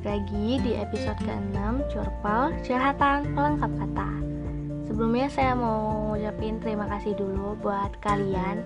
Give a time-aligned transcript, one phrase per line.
[0.00, 4.08] balik lagi di episode ke-6 Curpal Curhatan Pelengkap Kata.
[4.88, 8.64] Sebelumnya saya mau ngucapin terima kasih dulu buat kalian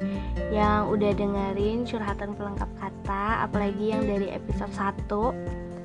[0.54, 5.10] yang udah dengerin curhatan pelengkap kata Apalagi yang dari episode 1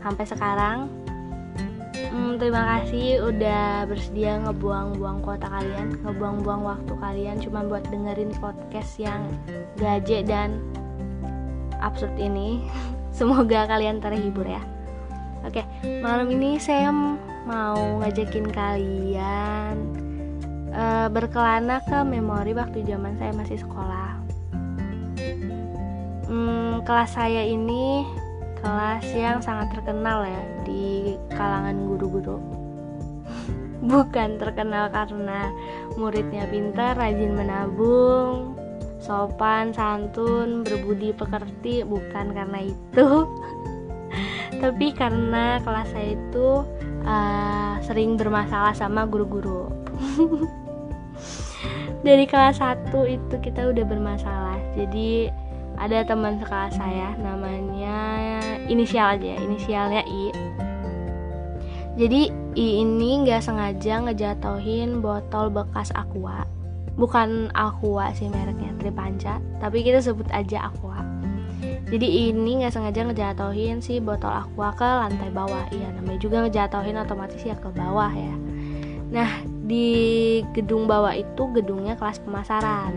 [0.06, 0.78] sampai sekarang.
[1.98, 9.02] Hmm, Terima kasih udah bersedia ngebuang-buang kuota kalian Ngebuang-buang waktu kalian cuma buat dengerin podcast
[9.02, 9.26] yang
[9.82, 10.62] gaje dan
[11.82, 12.70] absurd ini.
[13.18, 14.62] Semoga kalian terhibur ya.
[15.48, 15.64] Oke,
[16.04, 16.92] malam ini saya
[17.48, 19.76] mau ngajakin kalian
[20.76, 24.20] uh, berkelana ke memori waktu zaman saya masih sekolah.
[26.30, 28.04] Hmm, kelas saya ini
[28.60, 32.38] kelas yang sangat terkenal ya di kalangan guru-guru.
[33.92, 35.56] Bukan terkenal karena
[35.96, 38.60] muridnya pintar, rajin menabung,
[39.00, 43.08] sopan, santun, berbudi pekerti bukan karena itu
[44.60, 46.68] tapi karena kelas saya itu
[47.08, 49.72] uh, sering bermasalah sama guru-guru.
[52.06, 54.60] Dari kelas 1 itu kita udah bermasalah.
[54.76, 55.32] Jadi
[55.80, 57.98] ada teman sekelas saya namanya
[58.68, 60.26] inisial aja ya, inisialnya I.
[62.00, 66.48] Jadi I ini nggak sengaja ngejatohin botol bekas aqua.
[67.00, 69.40] Bukan Aqua sih mereknya Tripanca.
[69.64, 71.09] Tapi kita sebut aja Aqua
[71.90, 75.66] jadi ini nggak sengaja ngejatohin si botol aqua ke lantai bawah.
[75.74, 78.36] Iya namanya juga ngejatohin otomatis ya ke bawah ya.
[79.10, 79.90] Nah di
[80.54, 82.94] gedung bawah itu gedungnya kelas pemasaran.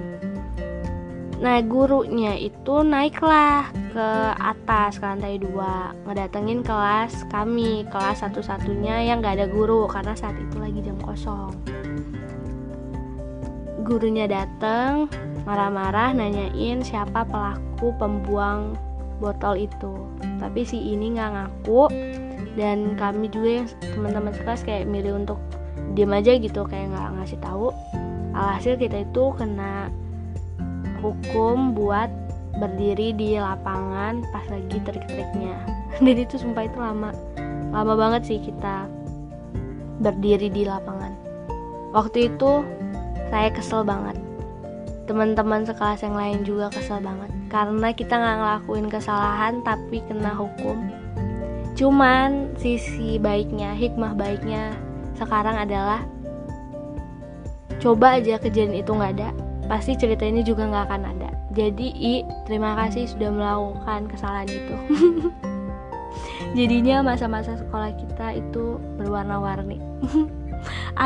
[1.40, 9.24] Nah gurunya itu naiklah ke atas ke lantai dua ngedatengin kelas kami kelas satu-satunya yang
[9.24, 11.56] nggak ada guru karena saat itu lagi jam kosong.
[13.88, 15.08] Gurunya datang
[15.42, 18.78] marah-marah nanyain siapa pelaku pembuang
[19.18, 19.94] botol itu.
[20.42, 21.90] Tapi si ini nggak ngaku
[22.58, 25.38] dan kami juga yang teman-teman sekelas kayak milih untuk
[25.94, 27.70] diem aja gitu kayak nggak ngasih tahu.
[28.32, 29.92] Alhasil kita itu kena
[31.04, 32.08] hukum buat
[32.56, 35.56] berdiri di lapangan pas lagi trik-triknya
[36.04, 37.10] dan itu sumpah itu lama
[37.72, 38.86] lama banget sih kita
[39.98, 41.14] berdiri di lapangan.
[41.92, 42.64] Waktu itu
[43.28, 44.16] saya kesel banget
[45.04, 47.30] teman-teman sekelas yang lain juga kesel banget.
[47.50, 50.78] Karena kita nggak ngelakuin kesalahan tapi kena hukum.
[51.74, 54.76] Cuman sisi baiknya hikmah baiknya
[55.16, 56.04] sekarang adalah
[57.82, 59.30] coba aja kejadian itu nggak ada
[59.72, 61.30] pasti cerita ini juga nggak akan ada.
[61.56, 62.14] Jadi i
[62.44, 64.76] terima kasih sudah melakukan kesalahan itu.
[66.58, 69.80] Jadinya masa-masa sekolah kita itu berwarna-warni.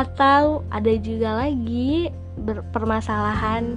[0.03, 2.11] Atau ada juga lagi
[2.47, 3.75] permasalahan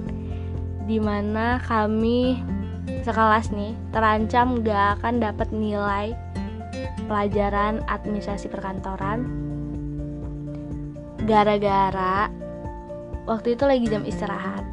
[0.87, 2.39] di mana kami
[3.03, 6.15] sekelas nih terancam gak akan dapat nilai
[7.05, 9.27] pelajaran administrasi perkantoran.
[11.27, 12.31] Gara-gara
[13.29, 14.63] waktu itu lagi jam istirahat.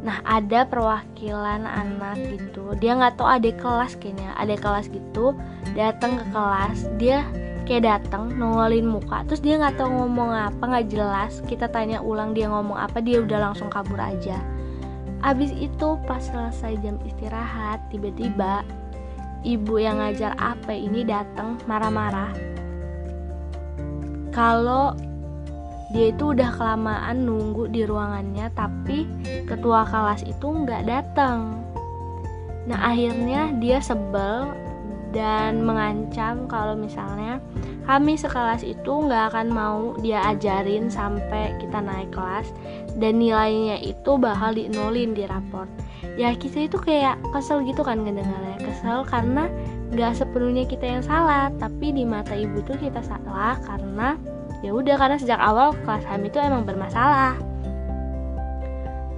[0.00, 4.34] Nah ada perwakilan anak gitu dia nggak tahu ada kelas kayaknya.
[4.36, 5.32] Ada kelas gitu
[5.78, 7.24] datang ke kelas dia
[7.70, 12.34] kayak datang nongolin muka terus dia nggak tahu ngomong apa nggak jelas kita tanya ulang
[12.34, 14.42] dia ngomong apa dia udah langsung kabur aja.
[15.22, 18.66] Abis itu pas selesai jam istirahat tiba-tiba
[19.46, 22.34] ibu yang ngajar apa ini datang marah-marah.
[24.34, 24.98] Kalau
[25.94, 29.06] dia itu udah kelamaan nunggu di ruangannya tapi
[29.46, 31.66] ketua kelas itu nggak datang
[32.70, 34.54] nah akhirnya dia sebel
[35.10, 37.42] dan mengancam kalau misalnya
[37.90, 42.54] kami sekelas itu nggak akan mau dia ajarin sampai kita naik kelas
[43.02, 45.66] dan nilainya itu bakal dinolin di raport.
[46.14, 48.62] Ya kita itu kayak kesel gitu kan ngedengarnya.
[48.62, 49.50] Kesel karena
[49.90, 54.14] nggak sepenuhnya kita yang salah tapi di mata ibu tuh kita salah karena
[54.62, 57.34] ya udah karena sejak awal kelas kami itu emang bermasalah.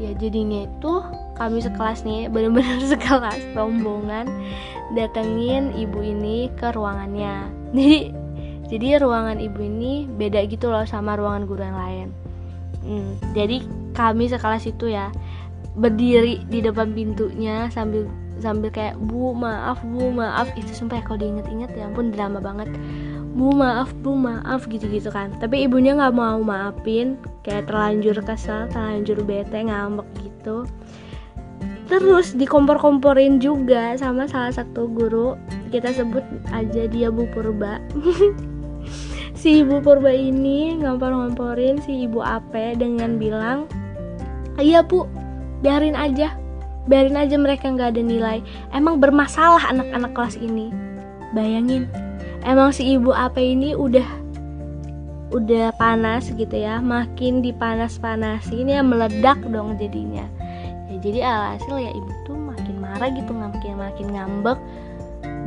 [0.00, 0.92] Ya jadinya itu
[1.36, 4.28] kami sekelas nih bener-bener sekelas rombongan
[4.92, 7.48] datengin ibu ini ke ruangannya.
[7.72, 8.22] Jadi
[8.72, 12.08] jadi ruangan ibu ini beda gitu loh sama ruangan guru yang lain.
[12.80, 13.60] Hmm, jadi
[13.92, 15.12] kami sekelas itu ya
[15.76, 18.08] berdiri di depan pintunya sambil
[18.40, 20.48] sambil kayak bu maaf bu maaf.
[20.56, 22.72] Itu sumpah ya kalau diinget-inget ya ampun drama banget.
[23.36, 25.36] Bu maaf bu maaf gitu-gitu kan.
[25.36, 30.64] Tapi ibunya nggak mau maafin kayak terlanjur kesal terlanjur bete ngambek gitu
[31.92, 35.36] terus dikompor-komporin juga sama salah satu guru.
[35.68, 37.76] Kita sebut aja dia Bu Purba.
[39.42, 43.66] Si ibu purba ini ngompor-ngomporin si ibu Ape dengan bilang
[44.62, 45.02] iya bu
[45.66, 46.38] biarin aja.
[46.86, 48.38] Biarin aja mereka nggak ada nilai.
[48.70, 50.70] Emang bermasalah anak-anak kelas ini.
[51.34, 51.90] Bayangin
[52.46, 54.06] emang si ibu apa ini udah
[55.34, 56.78] udah panas gitu ya.
[56.78, 60.22] Makin dipanas-panasin ya meledak dong jadinya.
[60.22, 60.41] ya
[61.02, 64.58] jadi alhasil ya ibu tuh makin marah gitu makin makin ngambek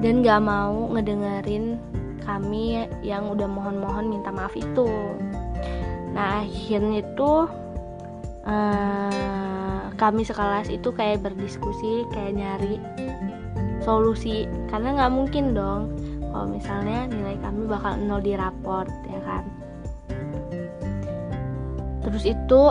[0.03, 1.79] dan gak mau ngedengerin
[2.25, 4.89] kami yang udah mohon-mohon minta maaf itu.
[6.11, 7.31] Nah akhirnya itu
[8.49, 12.81] uh, kami sekelas itu kayak berdiskusi kayak nyari
[13.85, 14.49] solusi.
[14.73, 15.93] Karena nggak mungkin dong
[16.33, 19.45] kalau misalnya nilai kami bakal nol di raport ya kan?
[22.01, 22.61] Terus itu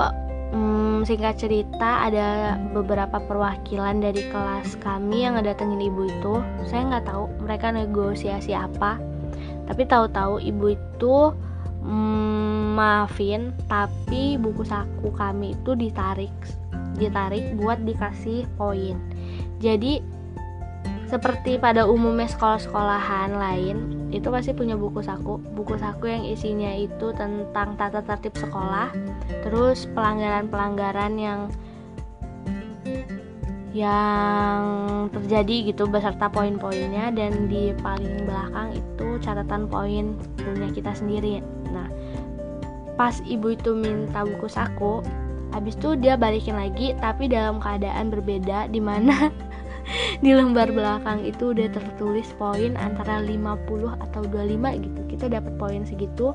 [0.54, 6.34] hmm, singkat cerita ada beberapa perwakilan dari kelas kami yang ngedatengin ibu itu.
[6.70, 9.02] Saya nggak tahu mereka negosiasi apa.
[9.66, 11.16] Tapi tahu-tahu ibu itu
[11.82, 16.32] hmm, maafin tapi buku saku kami itu ditarik
[16.94, 18.94] ditarik buat dikasih poin.
[19.58, 20.13] Jadi
[21.08, 25.42] seperti pada umumnya sekolah-sekolahan lain itu pasti punya buku saku.
[25.52, 28.94] Buku saku yang isinya itu tentang tata tertib sekolah
[29.42, 31.40] terus pelanggaran-pelanggaran yang
[33.74, 34.62] yang
[35.10, 41.42] terjadi gitu beserta poin-poinnya dan di paling belakang itu catatan poin punya kita sendiri.
[41.74, 41.90] Nah
[42.94, 45.02] pas ibu itu minta buku saku
[45.50, 49.30] habis itu dia balikin lagi tapi dalam keadaan berbeda di mana
[50.24, 55.00] di lembar belakang itu udah tertulis poin antara 50 atau 25 gitu.
[55.08, 56.32] Kita dapat poin segitu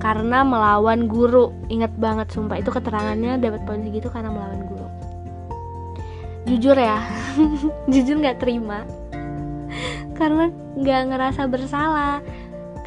[0.00, 1.52] karena melawan guru.
[1.68, 4.86] Inget banget sumpah itu keterangannya dapat poin segitu karena melawan guru.
[6.48, 7.04] Jujur ya
[7.92, 8.84] jujur nggak terima.
[10.18, 10.48] Karena
[10.80, 12.24] nggak ngerasa bersalah.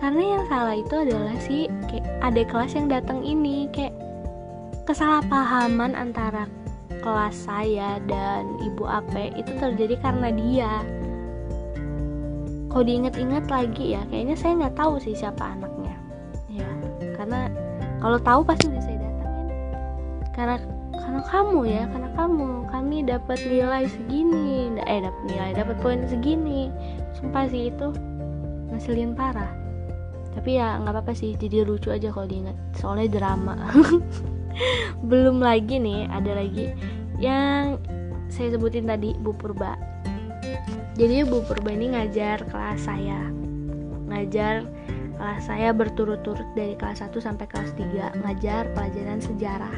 [0.02, 3.94] Karena yang salah itu adalah si kayak adik kelas yang datang ini kayak
[4.90, 6.50] kesalahpahaman antara
[7.02, 10.74] kelas saya dan ibu Ape itu terjadi karena dia.
[12.72, 15.96] Kalau diinget-inget lagi ya kayaknya saya nggak tahu sih siapa anaknya.
[16.48, 16.70] Ya
[17.20, 17.52] karena
[18.00, 19.48] kalau tahu pasti udah saya datangin.
[20.32, 20.56] Karena
[20.96, 22.50] karena kamu ya karena kamu.
[22.72, 26.72] Kami dapat nilai segini eh dapat nilai dapat poin segini.
[27.20, 27.92] Sumpah sih itu
[28.72, 29.52] ngeselin parah.
[30.32, 32.56] Tapi ya nggak apa-apa sih jadi lucu aja kalau diingat.
[32.80, 33.60] Soalnya drama
[35.10, 36.76] belum lagi nih ada lagi
[37.22, 37.82] yang
[38.32, 39.76] saya sebutin tadi Bu Purba.
[40.96, 43.20] Jadi Bu Purba ini ngajar kelas saya.
[44.08, 44.66] Ngajar
[45.20, 49.76] kelas saya berturut-turut dari kelas 1 sampai kelas 3 ngajar pelajaran sejarah.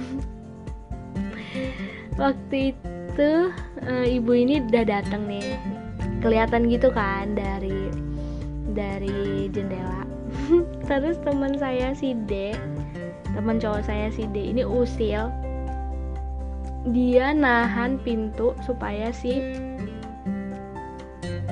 [2.20, 3.32] Waktu itu
[3.82, 5.56] e, ibu ini udah dateng nih.
[6.20, 7.88] Kelihatan gitu kan dari
[8.76, 10.04] dari jendela.
[10.88, 12.52] Terus teman saya si D
[13.34, 15.30] teman cowok saya si D ini usil.
[16.90, 19.44] Dia nahan pintu supaya si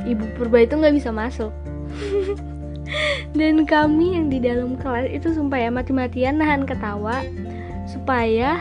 [0.08, 1.52] ibu purba itu nggak bisa masuk.
[3.36, 7.20] Dan kami yang di dalam kelas itu sumpah ya mati-matian nahan ketawa
[7.84, 8.56] supaya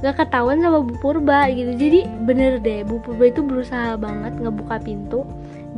[0.00, 1.76] gak ketahuan sama Bu Purba gitu.
[1.76, 5.22] Jadi bener deh Bu Purba itu berusaha banget ngebuka pintu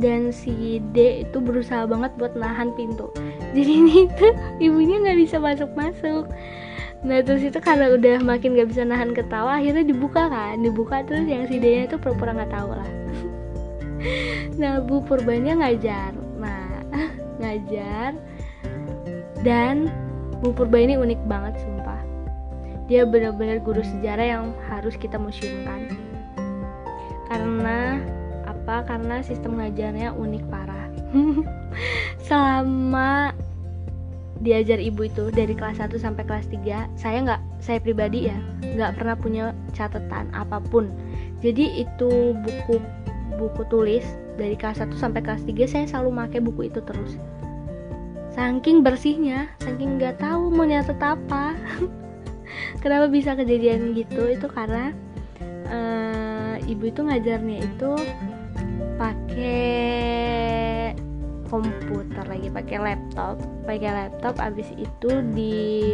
[0.01, 3.13] dan si D itu berusaha banget buat nahan pintu.
[3.55, 6.25] Jadi ini tuh ibunya nggak bisa masuk-masuk
[7.03, 11.27] nah terus itu karena udah makin gak bisa nahan ketawa akhirnya dibuka kan dibuka terus
[11.27, 12.89] yang si D nya itu pura-pura nggak tahu lah.
[14.59, 16.83] Nah Bu Purbanya ngajar nah
[17.41, 18.11] ngajar
[19.43, 19.91] dan
[20.43, 21.99] Bu Purba ini unik banget sumpah.
[22.91, 25.87] Dia benar-benar guru sejarah yang harus kita museumkan.
[27.31, 28.03] Karena
[28.43, 28.83] apa?
[28.83, 30.87] Karena sistem ngajarnya unik parah.
[32.27, 33.31] Selama
[34.41, 38.97] diajar ibu itu dari kelas 1 sampai kelas 3 saya nggak saya pribadi ya nggak
[38.97, 39.43] pernah punya
[39.75, 40.89] catatan apa pun.
[41.43, 42.79] Jadi itu buku
[43.37, 44.05] buku tulis
[44.39, 47.19] dari kelas 1 sampai kelas 3 saya selalu pakai buku itu terus.
[48.33, 51.53] Saking bersihnya saking nggak tahu mau nyatet apa.
[52.81, 54.25] Kenapa bisa kejadian gitu?
[54.29, 54.93] Itu karena
[55.69, 57.91] uh, ibu itu ngajarnya itu
[58.97, 60.62] pakai
[61.53, 63.37] komputer lagi pakai laptop.
[63.69, 65.93] Pakai laptop abis itu di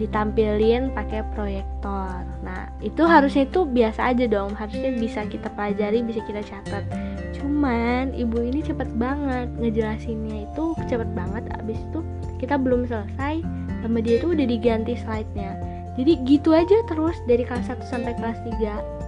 [0.00, 2.24] ditampilin pakai proyektor.
[2.40, 4.56] Nah itu harusnya itu biasa aja dong.
[4.56, 6.88] Harusnya bisa kita pelajari bisa kita catat.
[7.36, 11.44] Cuman ibu ini cepet banget ngejelasinnya itu cepet banget.
[11.60, 12.00] Abis itu
[12.40, 13.44] kita belum selesai
[13.84, 15.60] sama dia itu udah diganti slide-nya.
[16.00, 19.00] Jadi gitu aja terus dari kelas 1 sampai kelas 3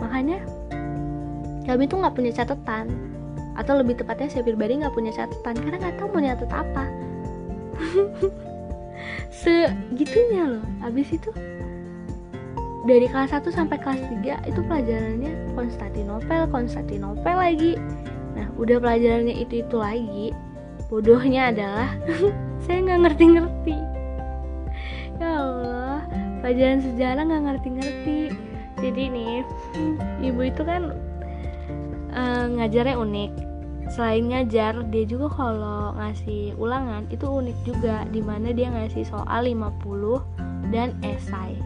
[0.00, 0.40] makanya
[1.68, 3.09] kami tuh nggak punya catatan
[3.60, 6.84] atau lebih tepatnya saya pribadi nggak punya catatan karena nggak tahu mau nyatet apa.
[9.44, 10.64] Segitunya loh.
[10.80, 11.28] Abis itu
[12.88, 17.72] dari kelas 1 sampai kelas 3 itu pelajarannya Konstantinopel Konstantinopel lagi.
[18.32, 20.32] Nah udah pelajarannya itu itu lagi
[20.88, 21.92] bodohnya adalah
[22.64, 23.76] saya nggak ngerti-ngerti.
[25.20, 26.00] Ya Allah
[26.40, 28.18] pelajaran sejarah nggak ngerti-ngerti.
[28.80, 29.44] Jadi nih
[30.24, 30.96] ibu itu kan
[32.16, 33.49] uh, ngajarnya unik
[33.90, 39.42] selain ngajar dia juga kalau ngasih ulangan itu unik juga di mana dia ngasih soal
[39.42, 41.58] 50 dan esai.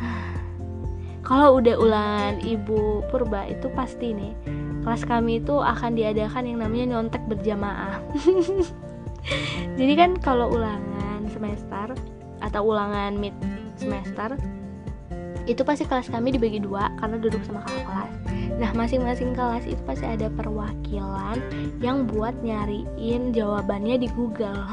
[1.28, 4.34] Kalau udah ulangan ibu purba itu pasti nih
[4.80, 8.00] kelas kami itu akan diadakan yang namanya nyontek berjamaah.
[9.78, 11.92] Jadi kan kalau ulangan semester
[12.40, 13.36] atau ulangan mid
[13.76, 14.40] semester
[15.44, 18.29] itu pasti kelas kami dibagi dua karena duduk sama kakak kelas
[18.60, 21.40] Nah, masing-masing kelas itu pasti ada perwakilan
[21.80, 24.68] yang buat nyariin jawabannya di Google.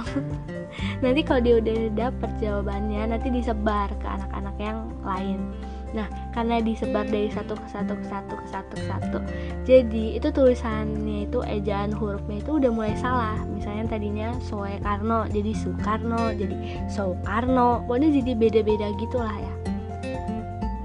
[1.03, 5.55] nanti kalau dia udah dapet jawabannya, nanti disebar ke anak-anak yang lain.
[5.95, 6.03] Nah,
[6.35, 9.19] karena disebar dari satu ke satu ke satu ke satu ke satu,
[9.63, 13.39] jadi itu tulisannya itu ejaan hurufnya itu udah mulai salah.
[13.47, 16.55] Misalnya tadinya Soekarno jadi Soekarno, jadi
[16.91, 19.53] Soekarno, pokoknya jadi beda-beda gitulah ya.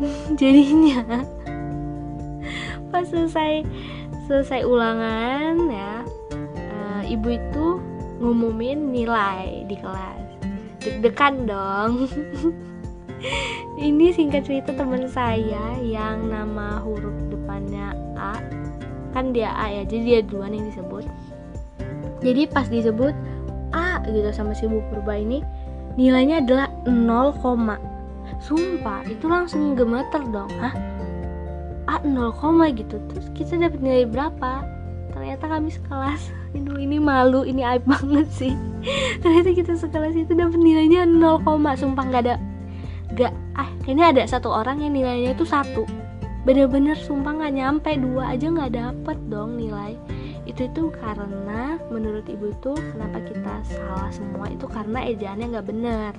[0.41, 1.27] Jadinya
[2.93, 3.65] pas selesai
[4.29, 6.05] selesai ulangan ya.
[6.55, 7.67] Uh, ibu itu
[8.21, 10.21] ngumumin nilai di kelas.
[10.85, 12.07] Deg-degan dong.
[13.79, 18.37] Ini singkat cerita teman saya yang nama huruf depannya A.
[19.17, 21.09] Kan dia A ya jadi dia duluan yang disebut.
[22.23, 23.15] Jadi pas disebut
[23.73, 25.41] A gitu sama si Bu Purba ini
[25.97, 27.35] nilainya adalah 0,
[28.43, 30.51] sumpah itu langsung gemeter dong.
[30.61, 30.92] Hah
[31.93, 32.33] A 0,
[32.73, 32.97] gitu.
[33.13, 34.65] Terus kita dapat nilai berapa?
[35.13, 36.33] Ternyata kami sekelas.
[36.57, 38.57] Aduh ini malu ini aib banget sih.
[39.23, 41.45] Ternyata kita sekelas itu dapat nilainya 0,
[41.77, 42.37] sumpah nggak ada
[43.13, 45.85] nggak ah kayaknya ada satu orang yang nilainya itu satu.
[46.49, 47.93] Bener-bener sumpah nggak nyampe.
[48.01, 49.95] Dua aja nggak dapet dong nilai.
[50.49, 54.49] Itu itu karena menurut ibu itu kenapa kita salah semua?
[54.49, 56.13] Itu karena ejaannya nggak bener.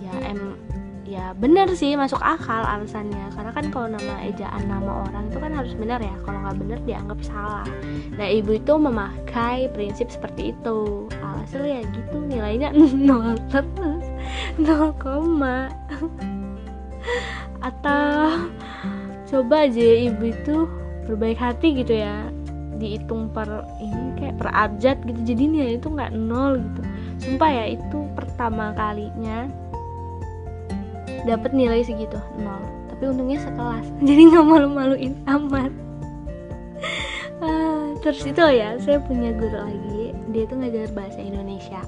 [0.00, 0.56] Ya em
[1.08, 3.32] ya benar sih masuk akal alasannya.
[3.32, 6.12] Karena kan kalau nama ejaan nama orang itu kan harus benar ya.
[6.22, 7.66] Kalau nggak benar dianggap salah.
[8.14, 11.08] Nah ibu itu memakai prinsip seperti itu.
[11.24, 12.76] Alasan ya gitu nilainya
[13.08, 14.06] nol terus.
[14.60, 15.72] Nol koma.
[17.64, 18.52] Atau
[19.32, 20.68] coba aja ibu itu
[21.08, 22.28] berbaik hati gitu ya.
[22.78, 23.48] Dihitung per
[23.80, 25.20] ini kayak per abjad gitu.
[25.24, 26.82] Jadi nilai itu nggak nol gitu.
[27.18, 29.48] Sumpah ya itu pertama kalinya
[31.24, 32.62] dapat nilai segitu nol.
[32.92, 35.72] Tapi untungnya sekelas jadi nggak malu-maluin amat.
[37.38, 41.80] Uh, terus itu ya saya punya guru lagi dia tuh ngajar bahasa Indonesia.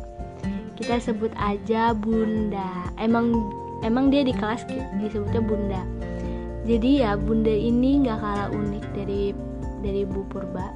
[0.80, 2.88] Kita sebut aja bunda.
[2.96, 3.36] Emang
[3.84, 4.64] emang dia di kelas
[4.96, 5.82] disebutnya bunda.
[6.64, 9.36] Jadi ya bunda ini nggak kalah unik dari
[9.84, 10.72] dari Bu Purba.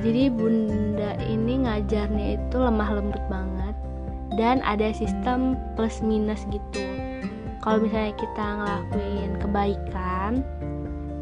[0.00, 3.76] Jadi bunda ini ngajarnya itu lemah lembut banget
[4.36, 6.84] dan ada sistem plus minus gitu
[7.66, 10.32] kalau misalnya kita ngelakuin kebaikan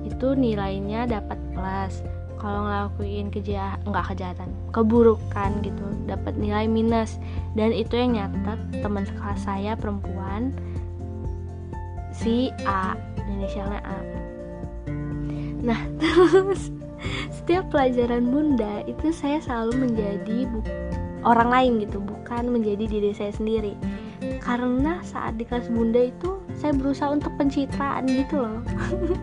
[0.05, 2.05] itu nilainya dapat plus.
[2.37, 7.17] Kalau ngelakuin kejahat nggak kejahatan keburukan gitu dapat nilai minus.
[7.57, 10.53] Dan itu yang nyatet teman sekelas saya perempuan
[12.13, 12.93] si A
[13.25, 13.99] inisialnya A.
[15.65, 16.69] Nah terus
[17.33, 20.45] setiap pelajaran bunda itu saya selalu menjadi
[21.25, 23.73] orang lain gitu bukan menjadi diri saya sendiri
[24.45, 28.61] karena saat di kelas bunda itu saya berusaha untuk pencitraan gitu loh.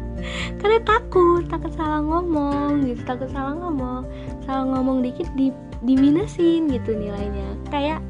[0.62, 4.10] Karena takut takut salah ngomong gitu takut salah ngomong.
[4.46, 5.54] Salah ngomong dikit di
[5.86, 7.54] diminusin gitu nilainya.
[7.70, 8.02] Kayak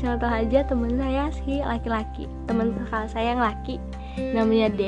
[0.00, 2.24] contoh aja temen saya si laki-laki.
[2.48, 3.76] Temen kakak saya yang laki
[4.14, 4.82] namanya D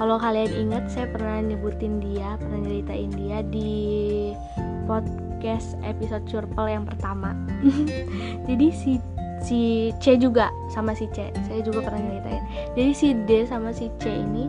[0.00, 3.70] kalau kalian ingat saya pernah nyebutin dia pernah nyeritain dia di
[4.88, 7.36] podcast episode curpel yang pertama.
[8.48, 8.96] Jadi si
[9.40, 11.32] si C juga sama si C.
[11.48, 12.44] Saya juga pernah nyeritain.
[12.76, 14.46] Jadi si D sama si C ini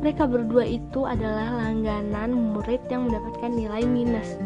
[0.00, 4.36] mereka berdua itu adalah langganan murid yang mendapatkan nilai minus.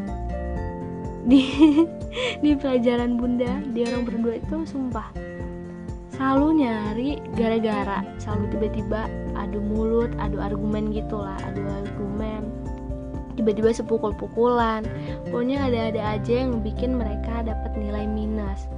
[1.26, 1.42] Di
[2.42, 5.30] di pelajaran bunda di orang berdua itu sumpah
[6.16, 9.08] selalu nyari gara-gara selalu tiba-tiba
[9.40, 12.48] adu mulut adu argumen gitulah adu argumen.
[13.40, 14.84] Tiba-tiba sepukul-pukulan.
[15.32, 18.68] Pokoknya ada-ada aja yang bikin mereka dapat nilai minus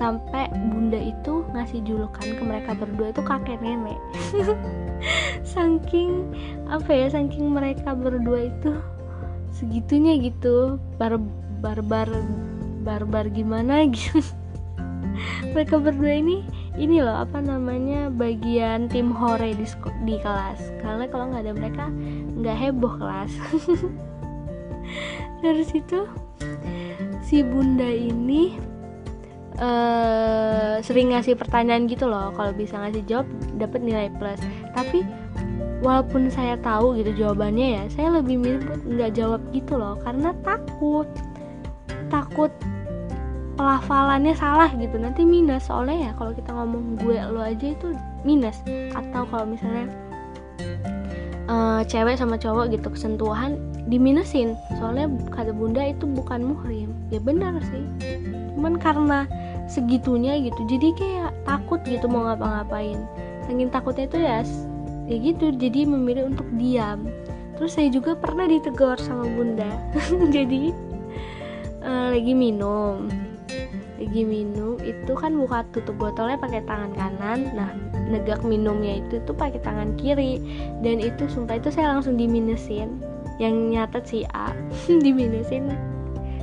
[0.00, 4.00] sampai bunda itu ngasih julukan ke mereka berdua itu kakek nenek.
[5.52, 6.24] Saking
[6.72, 8.80] apa ya saking mereka berdua itu
[9.52, 10.80] segitunya gitu.
[10.96, 11.20] Bar
[11.60, 12.08] barbar
[12.80, 14.24] barbar gimana gitu.
[15.52, 16.40] Mereka berdua ini
[16.80, 19.68] ini loh apa namanya bagian tim hore di
[20.08, 20.72] di kelas.
[20.80, 21.84] Karena kalau nggak ada mereka
[22.40, 23.32] nggak heboh kelas.
[25.44, 26.08] Dari situ
[27.20, 28.56] si bunda ini
[29.58, 33.26] uh, sering ngasih pertanyaan gitu loh kalau bisa ngasih jawab
[33.58, 34.38] dapat nilai plus.
[34.76, 35.02] Tapi
[35.80, 40.30] walaupun saya tahu gitu jawabannya ya saya lebih milih buat nggak jawab gitu loh karena
[40.46, 41.08] takut.
[42.10, 42.52] Takut
[43.58, 45.66] pelafalannya salah gitu nanti minus.
[45.66, 48.62] Soalnya ya kalau kita ngomong gue lo aja itu minus.
[48.94, 49.90] Atau kalau misalnya
[51.50, 53.58] uh, cewek sama cowok gitu kesentuhan
[53.90, 56.94] diminusin soalnya kata bunda itu bukan muhrim.
[57.10, 57.84] Ya benar sih
[58.60, 59.24] cuman karena
[59.64, 60.60] segitunya gitu.
[60.68, 63.00] Jadi kayak takut gitu mau ngapa-ngapain.
[63.48, 64.38] Saking takutnya itu ya
[65.08, 65.46] ya gitu.
[65.56, 67.08] Jadi memilih untuk diam.
[67.56, 69.72] Terus saya juga pernah ditegur sama bunda.
[70.36, 70.76] Jadi
[71.80, 73.08] uh, lagi minum.
[73.96, 77.48] Lagi minum itu kan buka tutup botolnya pakai tangan kanan.
[77.56, 77.72] Nah
[78.12, 80.36] negak minumnya itu tuh pakai tangan kiri.
[80.84, 83.00] Dan itu sumpah itu saya langsung diminusin.
[83.40, 84.52] Yang nyatet si A
[85.04, 85.72] diminusin.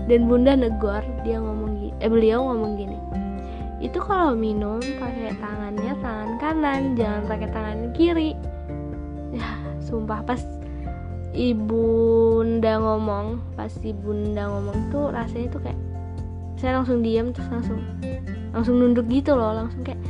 [0.07, 1.66] Dan bunda negor dia ngomong
[2.03, 2.97] eh beliau ngomong gini
[3.77, 8.33] itu kalau minum pakai tangannya tangan kanan jangan pakai tangan kiri.
[9.29, 9.53] Ya
[9.85, 10.41] sumpah pas
[11.37, 15.79] ibunda ngomong pas ibunda ngomong tuh rasanya tuh kayak
[16.57, 17.79] saya langsung diam terus langsung
[18.49, 20.01] langsung nunduk gitu loh langsung kayak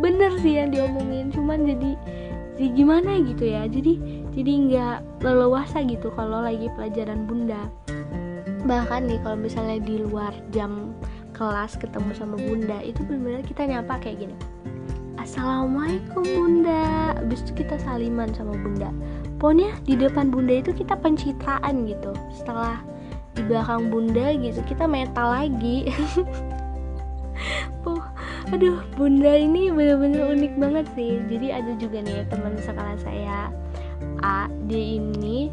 [0.00, 1.92] bener sih yang diomongin cuman jadi
[2.56, 3.92] jadi gimana gitu ya jadi
[4.32, 7.68] jadi nggak leluasa gitu kalau lagi pelajaran bunda
[8.64, 10.96] bahkan nih kalau misalnya di luar jam
[11.36, 14.36] kelas ketemu sama bunda itu benar-benar kita nyapa kayak gini.
[15.20, 17.16] Assalamualaikum bunda.
[17.20, 18.88] Abis itu kita saliman sama bunda.
[19.36, 22.12] Pokoknya di depan bunda itu kita pencitraan gitu.
[22.32, 22.80] Setelah
[23.36, 25.88] di belakang bunda gitu kita metal lagi.
[27.84, 28.00] Oh,
[28.48, 31.20] aduh bunda ini bener-bener unik banget sih.
[31.28, 33.52] Jadi ada juga nih teman sekolah saya
[34.24, 35.52] A dia ini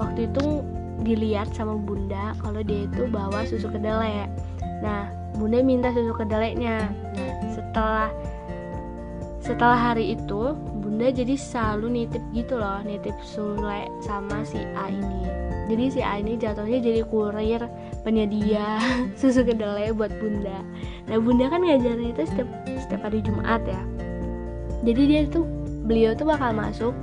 [0.00, 0.64] waktu itu
[1.02, 4.26] dilihat sama bunda kalau dia itu bawa susu kedelai.
[4.82, 6.90] Nah bunda minta susu kedelainya.
[6.90, 8.08] Nah setelah
[9.38, 15.24] setelah hari itu bunda jadi selalu nitip gitu loh nitip sule sama si A ini.
[15.68, 17.62] Jadi si A ini jatuhnya jadi kurir
[18.02, 18.80] penyedia
[19.20, 20.60] susu kedelai buat bunda.
[21.06, 23.80] Nah bunda kan ngajarin itu setiap setiap hari Jumat ya.
[24.82, 25.44] Jadi dia tuh
[25.88, 26.94] beliau tuh bakal masuk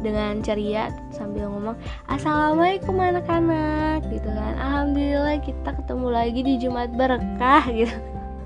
[0.00, 1.76] dengan ceria sambil ngomong
[2.08, 4.56] assalamualaikum anak-anak gitu kan.
[4.56, 7.92] Alhamdulillah kita ketemu lagi di Jumat berkah gitu.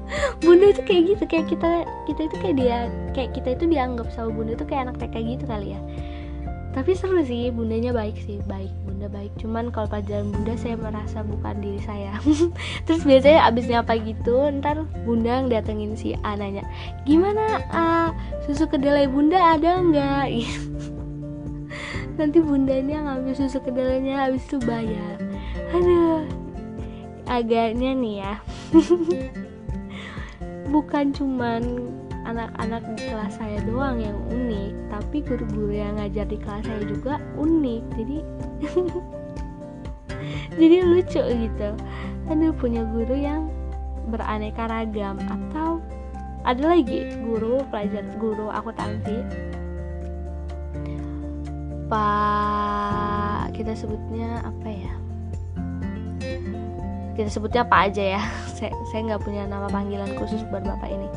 [0.44, 1.70] Bunda itu kayak gitu kayak kita
[2.10, 2.78] kita itu kayak dia
[3.16, 5.80] kayak kita itu dianggap sama bunda itu kayak anak TK gitu kali ya.
[6.74, 9.32] Tapi seru sih bundanya baik sih baik bunda baik.
[9.40, 12.18] Cuman kalau pelajaran bunda saya merasa bukan diri saya.
[12.86, 16.66] Terus biasanya abis nyapa gitu ntar bunda datengin si A nanya
[17.08, 18.12] gimana A
[18.44, 20.26] susu kedelai bunda ada nggak
[22.14, 25.18] nanti bundanya ngambil susu kedelainya habis itu bayar.
[25.74, 26.22] Aduh
[27.26, 28.34] agaknya nih ya.
[30.74, 31.62] Bukan cuman
[32.24, 37.18] anak-anak di kelas saya doang yang unik tapi guru-guru yang ngajar di kelas saya juga
[37.34, 37.82] unik.
[37.98, 38.16] Jadi
[40.60, 41.70] jadi lucu gitu.
[42.30, 43.50] Aduh punya guru yang
[44.08, 45.18] beraneka ragam.
[45.26, 45.82] Atau
[46.46, 49.18] ada lagi guru pelajar guru akuntansi
[51.94, 54.94] pak kita sebutnya apa ya?
[57.14, 58.22] Kita sebutnya apa aja ya?
[58.58, 61.08] Saya saya nggak punya nama panggilan khusus buat bapak ini.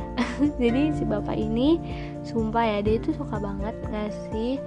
[0.62, 1.80] Jadi si bapak ini
[2.28, 4.60] sumpah ya dia itu suka banget ngasih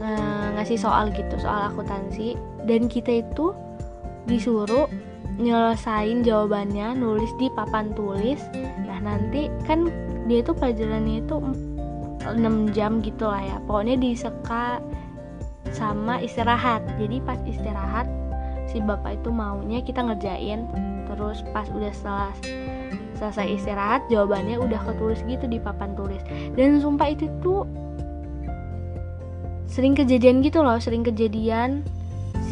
[0.00, 2.36] uh, ngasih soal gitu soal akuntansi.
[2.68, 3.56] Dan kita itu
[4.28, 4.92] disuruh
[5.40, 8.40] nyelesain jawabannya nulis di papan tulis.
[8.84, 9.88] Nah nanti kan
[10.28, 11.36] dia itu pelajarannya itu
[12.26, 13.56] 6 jam gitu lah ya.
[13.66, 14.78] Pokoknya diseka
[15.72, 16.84] sama istirahat.
[17.00, 18.06] Jadi pas istirahat
[18.70, 20.68] si bapak itu maunya kita ngerjain.
[21.10, 22.32] Terus pas udah setelah
[23.18, 26.22] selesai istirahat jawabannya udah ketulis gitu di papan tulis.
[26.54, 27.66] Dan sumpah itu tuh
[29.72, 31.80] sering kejadian gitu loh sering kejadian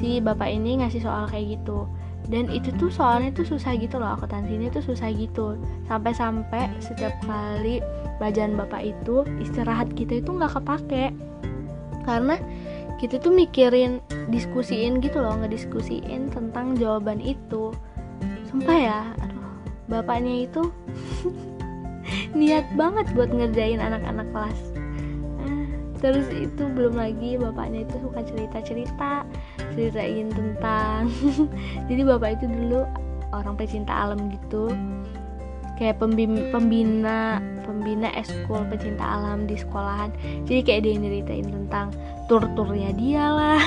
[0.01, 1.85] si bapak ini ngasih soal kayak gitu
[2.31, 5.59] dan itu tuh soalnya tuh susah gitu loh akuntansinya tuh susah gitu.
[5.91, 7.83] Sampai-sampai setiap kali
[8.23, 11.11] pelajaran bapak itu istirahat kita itu nggak kepake.
[12.07, 12.39] Karena
[13.03, 13.99] kita tuh mikirin
[14.31, 17.75] diskusiin gitu loh ngediskusiin tentang jawaban itu.
[18.47, 19.01] Sumpah ya
[19.91, 20.71] bapaknya itu
[22.39, 24.70] niat banget buat ngerjain anak-anak kelas
[26.01, 29.29] terus itu belum lagi bapaknya itu suka cerita-cerita
[29.77, 31.13] ceritain tentang
[31.89, 32.89] jadi bapak itu dulu
[33.31, 34.73] orang pecinta alam gitu.
[35.79, 37.21] Kayak pembina pembina
[37.65, 40.13] pembina eskul pecinta alam di sekolahan.
[40.45, 41.95] Jadi kayak dia nyeritain tentang
[42.29, 43.63] tur-turnya dia lah.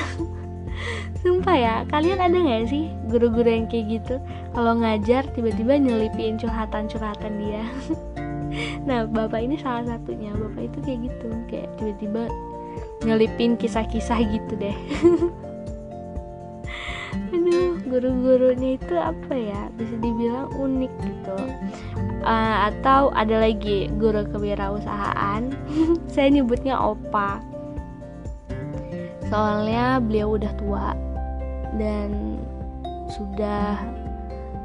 [1.23, 4.15] Sumpah ya kalian ada nggak sih guru-guru yang kayak gitu?
[4.51, 7.63] Kalau ngajar tiba-tiba nyelipin curhatan-curhatan dia
[8.87, 10.33] nah bapak ini salah satunya.
[10.33, 12.23] Bapak itu kayak gitu kayak tiba-tiba
[13.03, 14.77] nyelipin kisah-kisah gitu deh.
[17.33, 19.61] Aduh guru-gurunya itu apa ya?
[19.77, 21.37] Bisa dibilang unik gitu.
[22.23, 25.51] Uh, atau ada lagi guru kewirausahaan.
[26.13, 27.41] Saya nyebutnya opa.
[29.27, 30.93] Soalnya beliau udah tua
[31.81, 32.37] dan
[33.09, 33.81] sudah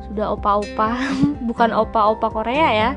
[0.08, 0.96] sudah opa-opa.
[1.48, 2.90] Bukan opa-opa Korea ya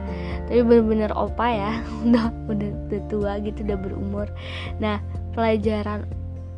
[0.52, 4.28] tapi bener-bener opa ya udah udah, tua gitu udah berumur.
[4.84, 5.00] Nah
[5.32, 6.04] pelajaran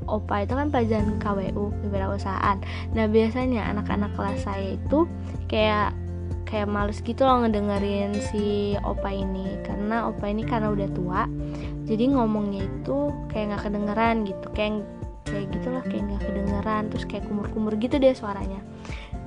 [0.10, 2.58] OPA itu kan pelajaran KWU kewirausahaan.
[2.98, 5.06] Nah biasanya anak-anak kelas saya itu
[5.46, 5.94] kayak
[6.50, 9.62] kayak males gitu loh ngedengerin si opa ini.
[9.62, 11.30] Karena opa ini karena udah tua
[11.86, 14.48] jadi ngomongnya itu kayak nggak kedengeran gitu.
[14.58, 14.90] Kayak
[15.30, 18.58] kayak gitulah kayak nggak kedengeran terus kayak kumur-kumur gitu deh suaranya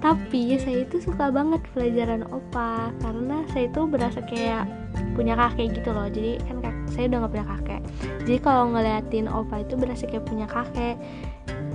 [0.05, 4.69] tapi saya itu suka banget pelajaran opa karena saya itu berasa kayak
[5.17, 6.07] punya kakek gitu loh.
[6.13, 7.81] Jadi kan saya udah gak punya kakek.
[8.29, 10.97] Jadi kalau ngeliatin opa itu berasa kayak punya kakek.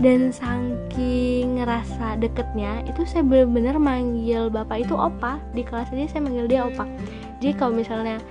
[0.02, 5.42] Dan saking ngerasa deketnya itu saya bener-bener manggil bapak itu opa.
[5.54, 6.86] Di kelas aja saya manggil dia opa
[7.42, 8.22] jadi kalau misalnya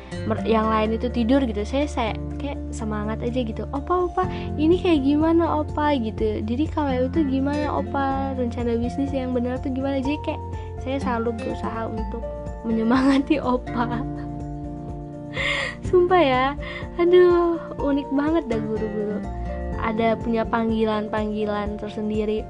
[0.46, 3.66] yang lain itu tidur gitu saya saya kayak semangat aja gitu.
[3.75, 4.23] Opa opa
[4.55, 5.99] ini kayak gimana opa?
[5.99, 6.38] gitu.
[6.46, 8.38] Jadi kalau itu gimana opa?
[8.38, 9.99] Rencana bisnis yang benar tuh gimana?
[9.99, 10.40] Jadi kayak
[10.79, 12.23] saya selalu berusaha untuk
[12.62, 13.99] menyemangati opa.
[15.90, 16.46] Sumpah ya
[17.03, 19.18] aduh unik banget dah guru-guru.
[19.83, 22.46] Ada punya panggilan-panggilan tersendiri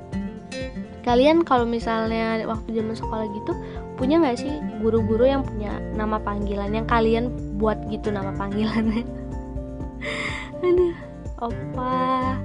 [1.03, 3.53] kalian kalau misalnya waktu zaman sekolah gitu
[3.97, 9.05] punya nggak sih guru-guru yang punya nama panggilan yang kalian buat gitu nama panggilannya?
[10.65, 11.11] Aduh
[11.41, 12.37] opa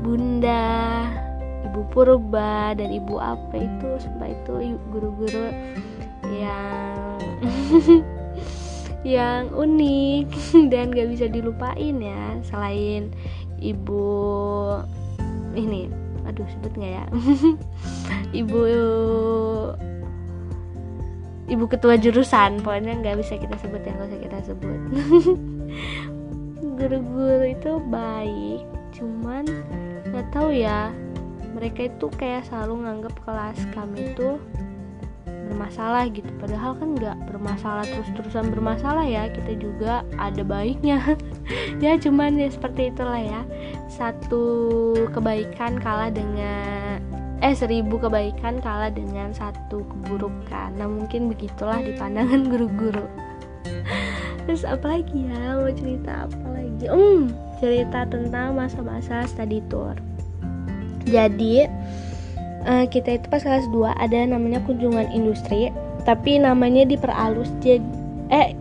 [0.00, 0.64] bunda
[1.68, 5.52] ibu purba dan ibu apa itu sumpah itu guru-guru
[6.32, 7.20] yang
[9.04, 10.28] yang unik
[10.72, 13.12] dan gak bisa dilupain ya selain
[13.60, 14.08] ibu
[15.52, 15.92] ini
[16.28, 17.04] aduh sebut nggak ya?
[18.40, 18.60] Ibu
[21.50, 24.80] ibu ketua jurusan pokoknya nggak bisa kita sebut yang nggak usah kita sebut.
[26.78, 28.62] Guru-guru itu baik
[28.94, 29.44] cuman
[30.10, 30.94] nggak tahu ya
[31.54, 34.38] mereka itu kayak selalu nganggap kelas kami itu
[35.50, 36.30] bermasalah gitu.
[36.38, 41.02] Padahal kan nggak bermasalah terus-terusan bermasalah ya kita juga ada baiknya.
[41.82, 43.42] Ya cuman ya seperti itulah ya.
[43.90, 47.02] Satu kebaikan kalah dengan
[47.42, 50.76] eh seribu kebaikan kalah dengan satu keburukan.
[50.78, 53.02] Nah mungkin begitulah di pandangan guru-guru.
[54.46, 55.58] Terus apa lagi ya?
[55.58, 56.86] Mau cerita apa lagi?
[56.86, 59.98] Um cerita tentang masa-masa study tour.
[61.08, 61.66] Jadi
[62.64, 65.72] uh, kita itu pas kelas 2 ada namanya kunjungan industri
[66.04, 67.84] tapi namanya diperalus jadi
[68.32, 68.56] eh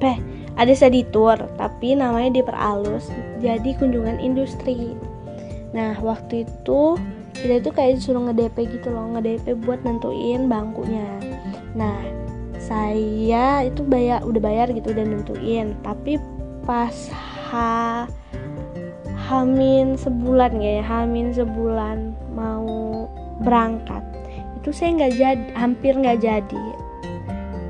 [0.00, 0.16] peh
[0.56, 3.08] ada study tour tapi namanya diperalus
[3.40, 4.92] jadi kunjungan industri.
[5.72, 6.98] Nah waktu itu
[7.40, 11.08] kita itu kayak disuruh nge-DP gitu loh nge-DP buat nentuin bangkunya.
[11.72, 11.96] Nah
[12.60, 15.72] saya itu bayar udah bayar gitu udah nentuin.
[15.80, 16.20] Tapi
[16.68, 16.92] pas
[17.48, 18.04] ha
[19.30, 23.06] hamin sebulan ya hamin sebulan mau
[23.42, 24.04] berangkat.
[24.60, 26.64] Itu saya nggak jadi hampir nggak jadi.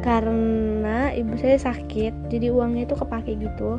[0.01, 3.79] Karena ibu saya sakit jadi uangnya itu kepake gitu.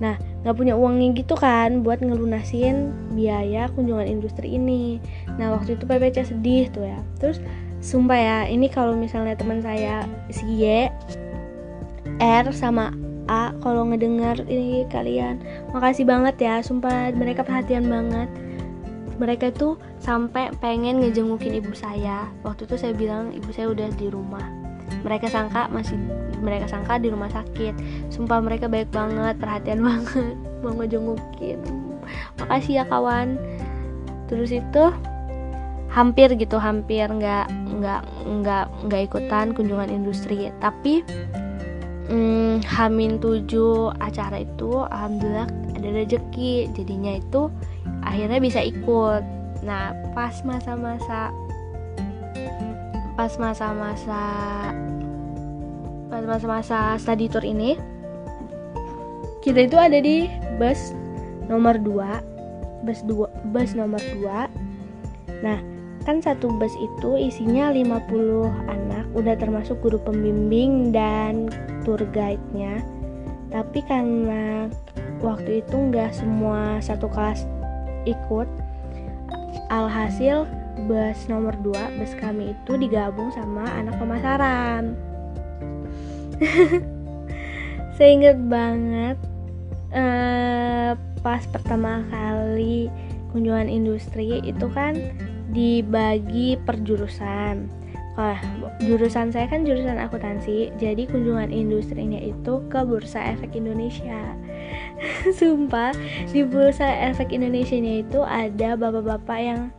[0.00, 4.98] Nah nggak punya uangnya gitu kan buat ngelunasin biaya kunjungan industri ini.
[5.36, 6.98] Nah waktu itu PPC sedih tuh ya.
[7.20, 7.38] Terus
[7.80, 10.88] sumpah ya ini kalau misalnya teman saya si Y
[12.20, 12.92] R sama
[13.30, 15.38] A kalau ngedengar ini kalian
[15.70, 16.54] makasih banget ya.
[16.64, 18.28] Sumpah mereka perhatian banget.
[19.20, 22.26] Mereka tuh sampai pengen ngejengukin ibu saya.
[22.42, 24.42] Waktu itu saya bilang ibu saya udah di rumah.
[25.04, 25.94] Mereka sangka masih
[26.40, 27.76] mereka sangka di rumah sakit.
[28.08, 30.34] Sumpah mereka baik banget perhatian banget
[30.64, 31.60] mau ngejengukin.
[32.40, 33.36] Makasih ya kawan.
[34.26, 34.84] Terus itu
[35.92, 37.50] hampir gitu hampir nggak
[37.82, 40.48] nggak nggak nggak ikutan kunjungan industri.
[40.64, 41.04] Tapi
[42.08, 47.52] hmm, Hamin tujuh acara itu alhamdulillah ada rezeki jadinya itu
[48.00, 51.34] akhirnya bisa ikut nah pas masa-masa
[53.14, 54.22] pas masa-masa
[56.08, 57.76] pas masa-masa study tour ini
[59.44, 60.96] kita itu ada di bus
[61.48, 65.60] nomor 2 bus 2 bus nomor 2 nah
[66.08, 71.50] kan satu bus itu isinya 50 anak udah termasuk guru pembimbing dan
[71.84, 72.80] tour guide-nya.
[73.50, 74.70] Tapi karena
[75.20, 77.44] waktu itu nggak semua satu kelas
[78.06, 78.46] ikut
[79.68, 80.46] alhasil
[80.86, 84.96] bus nomor 2 bus kami itu digabung sama anak pemasaran
[88.00, 89.16] saya banget
[89.92, 92.88] uh, pas pertama kali
[93.30, 94.96] kunjungan industri itu kan
[95.50, 97.80] dibagi per jurusan
[98.18, 98.36] Wah,
[98.82, 104.36] jurusan saya kan jurusan akuntansi, jadi kunjungan industrinya itu ke Bursa Efek Indonesia.
[105.38, 105.96] Sumpah,
[106.30, 109.72] di Bursa Efek Indonesia itu ada bapak-bapak yang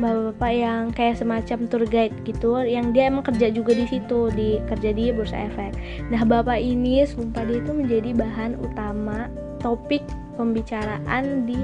[0.00, 4.60] bapak-bapak yang kayak semacam tour guide gitu yang dia emang kerja juga di situ di
[4.68, 5.76] kerja di bursa efek.
[6.08, 9.28] Nah bapak ini sumpah dia itu menjadi bahan utama
[9.60, 10.04] topik
[10.40, 11.58] pembicaraan di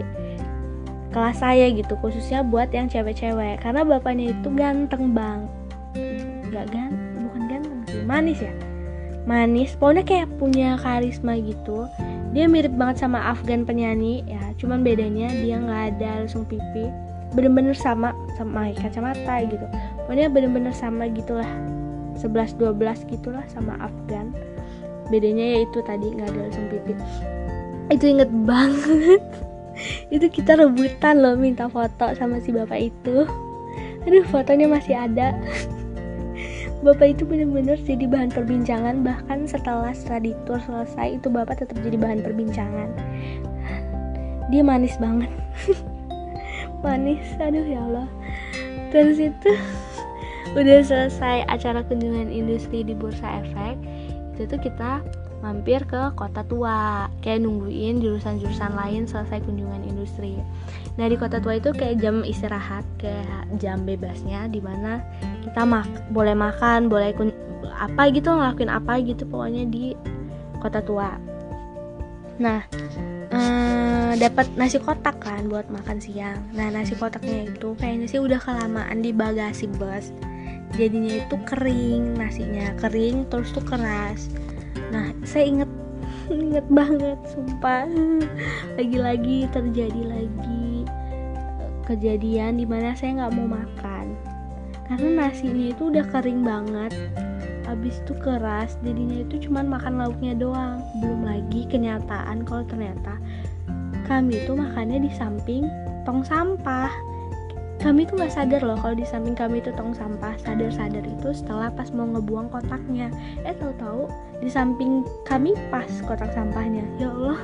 [1.17, 3.65] kelas saya gitu khususnya buat yang cewek-cewek.
[3.65, 5.49] Karena bapaknya itu ganteng bang.
[6.53, 8.53] Nggak ganteng bukan ganteng sih manis ya?
[9.27, 11.89] Manis pokoknya kayak punya karisma gitu
[12.37, 14.53] dia mirip banget sama Afgan penyanyi ya.
[14.61, 16.93] Cuman bedanya dia nggak ada langsung pipi.
[17.33, 19.65] Bener-bener sama sama kacamata gitu.
[20.05, 21.49] Pokoknya bener-bener sama gitulah.
[22.21, 24.37] 11-12 gitulah sama Afgan.
[25.09, 26.93] Bedanya yaitu tadi nggak ada langsung pipi.
[27.89, 29.25] Itu inget banget.
[30.15, 33.25] Itu kita rebutan loh minta foto sama si bapak itu.
[34.05, 35.37] Aduh fotonya masih ada
[36.87, 41.99] bapak itu bener-bener jadi bahan perbincangan bahkan setelah study tour selesai itu bapak tetap jadi
[41.99, 42.89] bahan perbincangan.
[44.55, 45.31] Dia manis banget.
[46.87, 48.09] Manis aduh ya Allah.
[48.95, 49.51] Terus itu
[50.55, 53.75] udah selesai acara kunjungan industri di Bursa Efek
[54.37, 55.03] itu tuh kita
[55.47, 60.43] mampir ke kota tua kayak nungguin jurusan-jurusan lain selesai kunjungan industri.
[60.99, 64.99] Nah di kota tua itu kayak jam istirahat kayak jam bebasnya di mana
[65.47, 67.31] kita mak boleh makan boleh kun
[67.79, 69.95] apa gitu ngelakuin apa gitu pokoknya di
[70.59, 71.15] kota tua.
[72.43, 72.67] Nah
[73.31, 76.43] eh, dapat nasi kotak kan buat makan siang.
[76.59, 80.11] Nah nasi kotaknya itu kayaknya sih udah kelamaan di bagasi bus
[80.75, 84.29] jadinya itu kering nasinya kering terus tuh keras
[84.91, 85.71] nah saya inget
[86.31, 87.87] inget banget sumpah.
[88.75, 94.07] Lagi-lagi terjadi lagi eh, kejadian di mana saya nggak mau makan.
[94.87, 96.95] Karena nasinya itu udah kering banget.
[97.67, 100.79] Habis itu keras jadinya itu cuman makan lauknya doang.
[101.03, 103.19] Belum lagi kenyataan kalau ternyata
[104.07, 105.67] kami itu makannya di samping
[106.07, 106.95] tong sampah
[107.77, 111.69] kami tuh nggak sadar loh kalau di samping kami itu tong sampah sadar-sadar itu setelah
[111.69, 113.13] pas mau ngebuang kotaknya.
[113.45, 114.09] Eh tahu-tahu
[114.41, 116.83] di samping kami pas kotak sampahnya.
[116.97, 117.41] Ya Allah.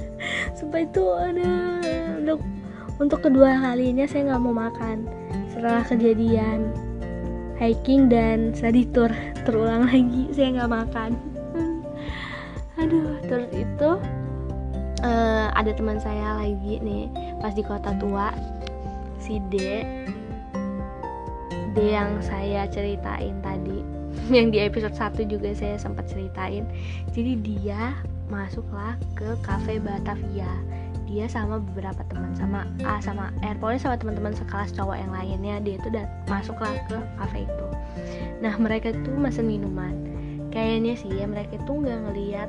[0.58, 1.52] Supaya itu ada
[2.18, 2.40] untuk
[2.98, 5.06] untuk kedua kalinya saya nggak mau makan
[5.54, 6.74] setelah kejadian
[7.58, 8.82] hiking dan study
[9.46, 10.30] terulang lagi.
[10.36, 11.10] Saya nggak makan.
[12.82, 13.90] Aduh terus itu
[15.02, 17.10] uh, ada teman saya lagi nih
[17.42, 18.30] pas di kota tua
[19.28, 19.84] si D.
[21.76, 23.84] D yang saya ceritain tadi.
[24.34, 26.64] Yang di episode 1 juga saya sempat ceritain.
[27.12, 27.92] Jadi dia
[28.32, 30.48] masuklah ke cafe Batavia.
[31.04, 33.56] Dia sama beberapa teman sama A sama R.
[33.60, 37.66] Pokoknya sama teman-teman sekelas cowok yang lainnya dia itu udah masuklah ke cafe itu.
[38.40, 39.96] Nah mereka itu mesen minuman.
[40.48, 42.48] Kayaknya sih ya mereka itu nggak ngelihat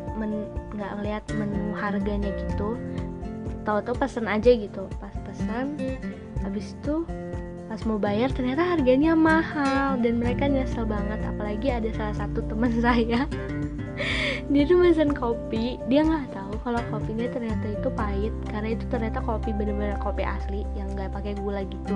[0.75, 2.75] nggak ngelihat menu harganya gitu.
[3.63, 4.83] Tahu-tahu pesen aja gitu.
[4.99, 5.79] Pas pesan
[6.43, 7.03] habis itu
[7.69, 11.21] pas mau bayar ternyata harganya mahal dan mereka nyesel banget.
[11.21, 13.29] Apalagi ada salah satu teman saya.
[14.49, 15.77] Dia tuh pesan kopi.
[15.85, 20.65] Dia nggak tahu kalau kopinya ternyata itu pahit karena itu ternyata kopi bener-bener kopi asli
[20.73, 21.95] yang nggak pakai gula gitu.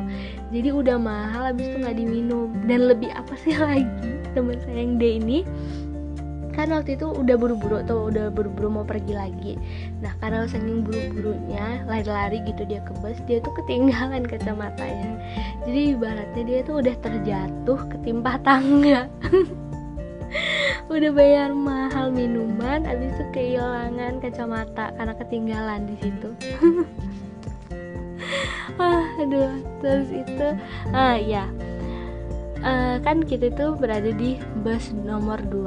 [0.54, 2.54] Jadi udah mahal habis itu nggak diminum.
[2.70, 3.88] Dan lebih apa sih lagi
[4.38, 5.40] teman saya yang D ini
[6.54, 9.54] kan waktu itu udah buru-buru tuh udah buru-buru mau pergi lagi.
[10.00, 15.18] Nah karena saking buru-burunya lari-lari gitu dia ke bus dia tuh ketinggalan kacamatanya.
[15.66, 19.10] Jadi ibaratnya dia tuh udah terjatuh ketimpa tangga.
[20.90, 26.30] Udah bayar mahal minuman abis itu kehilangan kacamata karena ketinggalan di situ.
[28.82, 29.54] Ah aduh
[29.86, 30.48] terus itu
[30.98, 31.46] ah ya
[32.64, 35.60] uh, kan kita itu berada di bus nomor 2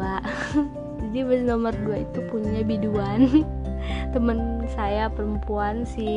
[1.17, 3.31] jadi bus nomor 2 itu punya biduan.
[4.13, 6.11] Temen saya perempuan si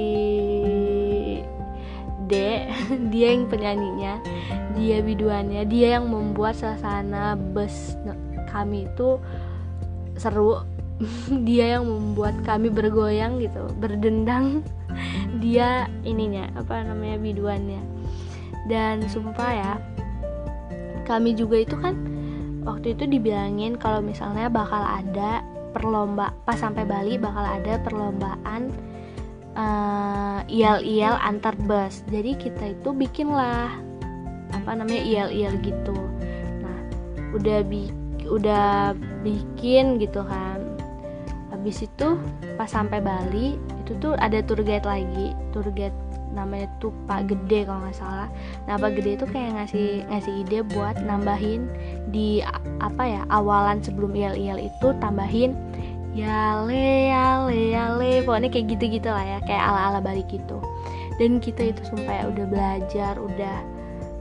[2.27, 2.33] D
[3.15, 4.19] dia yang penyanyinya.
[4.75, 7.95] Dia biduannya dia yang membuat suasana bus
[8.51, 9.23] kami itu
[10.19, 10.67] seru.
[11.47, 14.67] Dia yang membuat kami bergoyang gitu berdendang.
[15.39, 17.79] Dia ininya apa namanya biduannya.
[18.67, 19.73] Dan sumpah ya
[21.09, 21.97] kami juga itu kan
[22.61, 25.41] waktu itu dibilangin kalau misalnya bakal ada
[25.73, 28.69] perlomba pas sampai Bali bakal ada perlombaan
[29.57, 32.05] uh, ial-ial antar bus.
[32.13, 33.73] Jadi kita itu bikinlah
[34.53, 35.97] apa namanya ial-ial gitu.
[36.61, 36.79] Nah
[37.33, 37.89] udah bi
[38.29, 38.93] udah
[39.25, 40.61] bikin gitu kan.
[41.49, 42.17] Habis itu
[42.53, 45.95] pas sampai Bali itu tuh ada tour guide lagi tour guide
[46.33, 48.29] namanya tuh Pak Gede kalau nggak salah.
[48.69, 51.69] Nah Pak Gede itu kayak ngasih ngasih ide buat nambahin
[52.13, 52.41] di
[52.81, 55.57] apa ya awalan sebelum ial-ial itu tambahin
[56.13, 58.11] yale yale yale.
[58.25, 60.61] Pokoknya kayak gitu-gitu lah ya kayak ala-ala balik gitu.
[61.17, 63.57] Dan kita itu sumpah ya udah belajar udah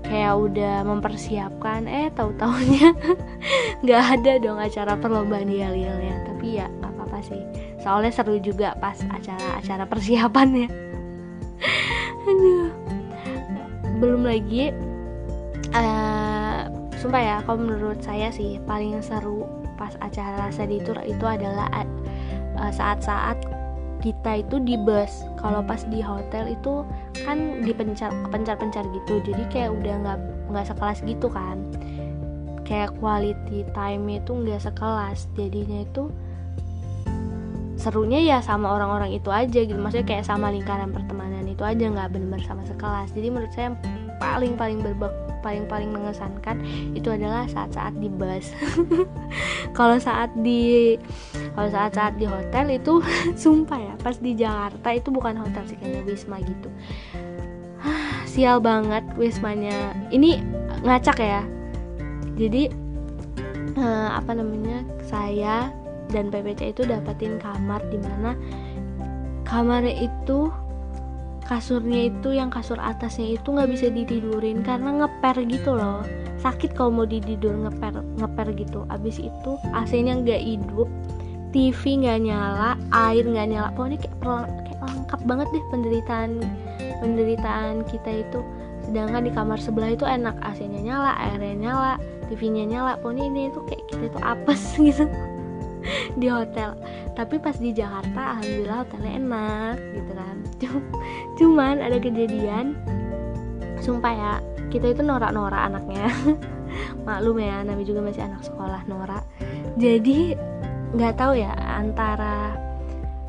[0.09, 1.85] kayak udah mempersiapkan.
[1.87, 2.97] Eh tahu taunya
[3.85, 7.42] nggak ada dong acara perlombaan yal-yalnya tapi ya nggak apa-apa sih.
[7.79, 10.88] Soalnya seru juga pas acara-acara persiapannya
[13.99, 14.71] belum lagi
[15.75, 19.47] uh, sumpah ya kalau menurut saya sih paling seru
[19.79, 21.71] pas acara study tour itu adalah
[22.59, 23.38] uh, saat-saat
[23.99, 25.27] kita itu di bus.
[25.38, 26.87] Kalau pas di hotel itu
[27.27, 29.23] kan dipencar pencar-pencar gitu.
[29.27, 30.19] Jadi kayak udah nggak
[30.51, 31.59] nggak sekelas gitu kan.
[32.62, 35.27] Kayak quality time itu nggak sekelas.
[35.35, 36.11] Jadinya itu
[37.79, 39.79] serunya ya sama orang-orang itu aja gitu.
[39.79, 43.75] Maksudnya kayak sama lingkaran pertemanan itu aja nggak benar-benar sama sekelas jadi menurut saya
[44.23, 46.61] paling paling berbak paling-paling mengesankan
[46.92, 48.53] itu adalah saat-saat di bus.
[49.79, 50.94] kalau saat di
[51.55, 53.01] kalau saat-saat di hotel itu
[53.42, 56.68] sumpah ya, pas di Jakarta itu bukan hotel sih kayaknya wisma gitu.
[58.27, 59.94] Sial banget wismanya.
[60.11, 60.42] Ini
[60.83, 61.42] ngacak ya.
[62.38, 62.71] Jadi
[63.79, 64.83] uh, apa namanya?
[65.09, 65.73] Saya
[66.12, 68.37] dan PPC itu dapetin kamar di mana
[69.49, 70.53] kamarnya itu
[71.48, 76.04] kasurnya itu yang kasur atasnya itu nggak bisa ditidurin karena ngeper gitu loh.
[76.38, 78.84] Sakit kalau mau ditidur ngeper ngeper gitu.
[78.92, 80.87] Abis itu AC-nya nggak hidup
[81.56, 83.68] TV nggak nyala air nggak nyala.
[83.72, 84.16] Pokoknya kayak,
[84.68, 86.30] kayak lengkap banget deh penderitaan
[87.00, 88.40] penderitaan kita itu.
[88.84, 91.92] Sedangkan di kamar sebelah itu enak AC-nya nyala airnya nyala
[92.28, 93.00] TV-nya nyala.
[93.00, 95.08] Pokoknya ini itu kayak kita itu apes gitu
[96.20, 96.77] di hotel.
[97.14, 100.37] Tapi pas di Jakarta alhamdulillah hotelnya enak gitu kan.
[101.38, 102.79] Cuman ada kejadian
[103.79, 104.33] sumpah ya
[104.68, 106.09] kita itu norak-norak anaknya.
[107.07, 109.24] Maklum ya Nabi juga masih anak sekolah norak.
[109.81, 110.37] Jadi
[110.96, 112.57] nggak tahu ya antara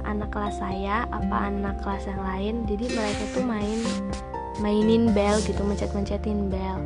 [0.07, 2.55] anak kelas saya apa anak kelas yang lain.
[2.67, 3.79] Jadi mereka tuh main
[4.59, 6.77] mainin bel gitu mencet-mencetin bel.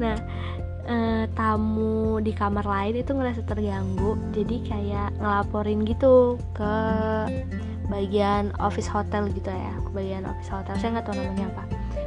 [0.00, 0.16] Nah
[0.86, 4.14] eh, tamu di kamar lain itu ngerasa terganggu.
[4.32, 6.74] Jadi kayak ngelaporin gitu ke
[7.90, 9.74] bagian office hotel gitu ya.
[9.82, 10.74] Ke bagian office hotel.
[10.78, 11.64] Saya nggak tahu namanya apa.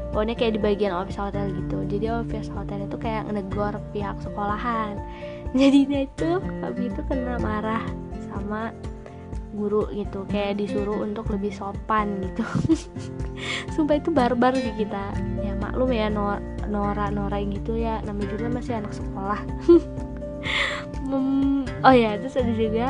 [0.09, 1.77] Pokoknya kayak di bagian office hotel gitu.
[1.85, 4.97] Jadi office hotel itu kayak negor pihak sekolahan.
[5.59, 7.83] Jadinya itu kami itu kena marah
[8.31, 8.73] sama
[9.53, 10.25] guru gitu.
[10.31, 12.43] Kayak disuruh untuk lebih sopan gitu.
[13.75, 15.13] Sumpah itu barbar sih kita.
[15.43, 17.99] Ya maklum ya Nora Nora Nora gitu ya.
[18.05, 19.41] Namanya juga masih anak sekolah.
[21.79, 22.87] Oh ya terus ada juga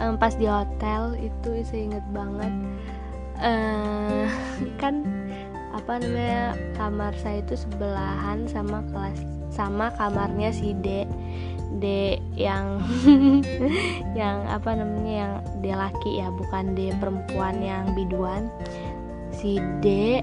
[0.00, 2.52] um, pas di hotel itu saya inget banget
[3.38, 4.26] uh,
[4.82, 5.06] kan
[5.74, 9.18] apa namanya kamar saya itu sebelahan sama kelas
[9.50, 11.06] sama kamarnya si D.
[11.82, 12.78] D yang
[14.18, 18.46] yang apa namanya yang D laki ya bukan D perempuan yang biduan.
[19.34, 20.18] Si D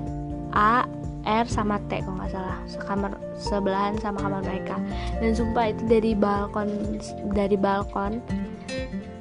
[0.56, 0.88] A
[1.25, 2.57] R sama T kalau nggak salah.
[2.65, 4.75] Sekamar sebelahan sama kamar mereka.
[5.19, 6.69] Dan sumpah itu dari balkon
[7.34, 8.21] dari balkon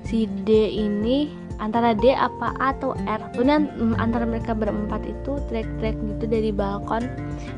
[0.04, 3.20] si D ini antara D apa A atau R.
[3.36, 7.06] Kemudian mm, antara mereka berempat itu trek-trek gitu dari balkon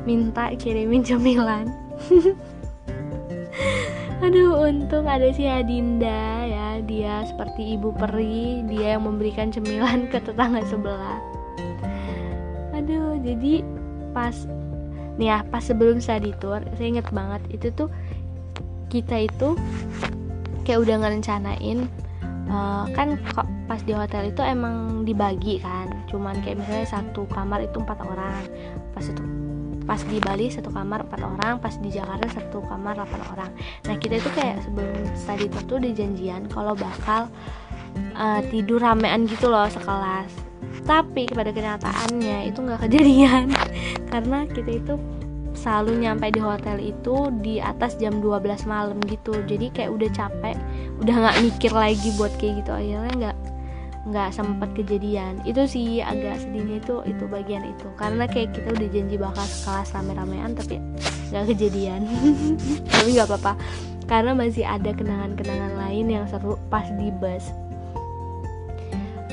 [0.05, 1.71] minta kirimin cemilan.
[4.23, 6.79] Aduh untung ada si Adinda ya.
[6.83, 8.63] Dia seperti ibu peri.
[8.71, 11.19] Dia yang memberikan cemilan ke tetangga sebelah.
[12.75, 13.67] Aduh jadi
[14.13, 14.33] pas
[15.21, 17.89] nih ya pas sebelum saya tour saya inget banget itu tuh
[18.89, 19.57] kita itu
[20.65, 21.89] kayak udah ngerencanain
[22.49, 27.65] uh, kan kok pas di hotel itu emang dibagi kan cuman kayak misalnya satu kamar
[27.65, 28.45] itu empat orang
[28.93, 29.23] pas itu
[29.83, 33.51] pas di Bali satu kamar empat orang pas di Jakarta satu kamar delapan orang.
[33.91, 37.27] Nah kita itu kayak sebelum study tour tuh udah janjian kalau bakal
[38.15, 40.52] uh, tidur ramean gitu loh sekelas
[40.83, 43.55] tapi pada kenyataannya itu nggak kejadian.
[44.13, 44.95] Karena kita itu
[45.53, 49.37] selalu nyampe di hotel itu di atas jam 12 malam gitu.
[49.47, 50.57] Jadi kayak udah capek
[50.99, 52.71] udah nggak mikir lagi buat kayak gitu.
[52.75, 53.37] Akhirnya nggak
[54.11, 55.39] nggak sempat kejadian.
[55.47, 57.87] Itu sih agak sedihnya itu itu bagian itu.
[57.95, 60.83] Karena kayak kita udah janji bakal sekelas rame-ramean tapi
[61.31, 62.11] nggak kejadian.
[62.93, 63.55] Tapi nggak apa-apa.
[64.11, 67.55] Karena masih ada kenangan-kenangan lain yang seru pas di bus.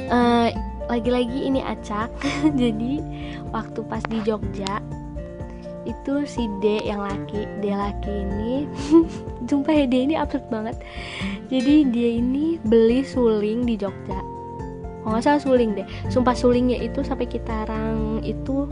[0.09, 0.53] Uh,
[0.89, 2.09] lagi-lagi ini acak.
[2.61, 2.99] Jadi
[3.53, 4.81] waktu pas di Jogja
[5.87, 8.69] itu si D yang laki D laki ini
[9.49, 10.75] sumpah ya dia ini absurd banget.
[11.47, 14.19] Jadi dia ini beli suling di Jogja.
[14.99, 15.87] Kalau nggak salah suling deh.
[16.11, 18.67] Sumpah sulingnya itu sampai kita orang itu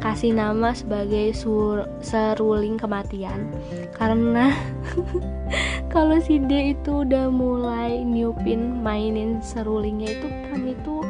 [0.00, 3.48] kasih nama sebagai sur seruling kematian.
[3.94, 4.52] Karena
[5.94, 11.00] kalau si D itu udah mulai nyupin mainin serulingnya itu kami tuh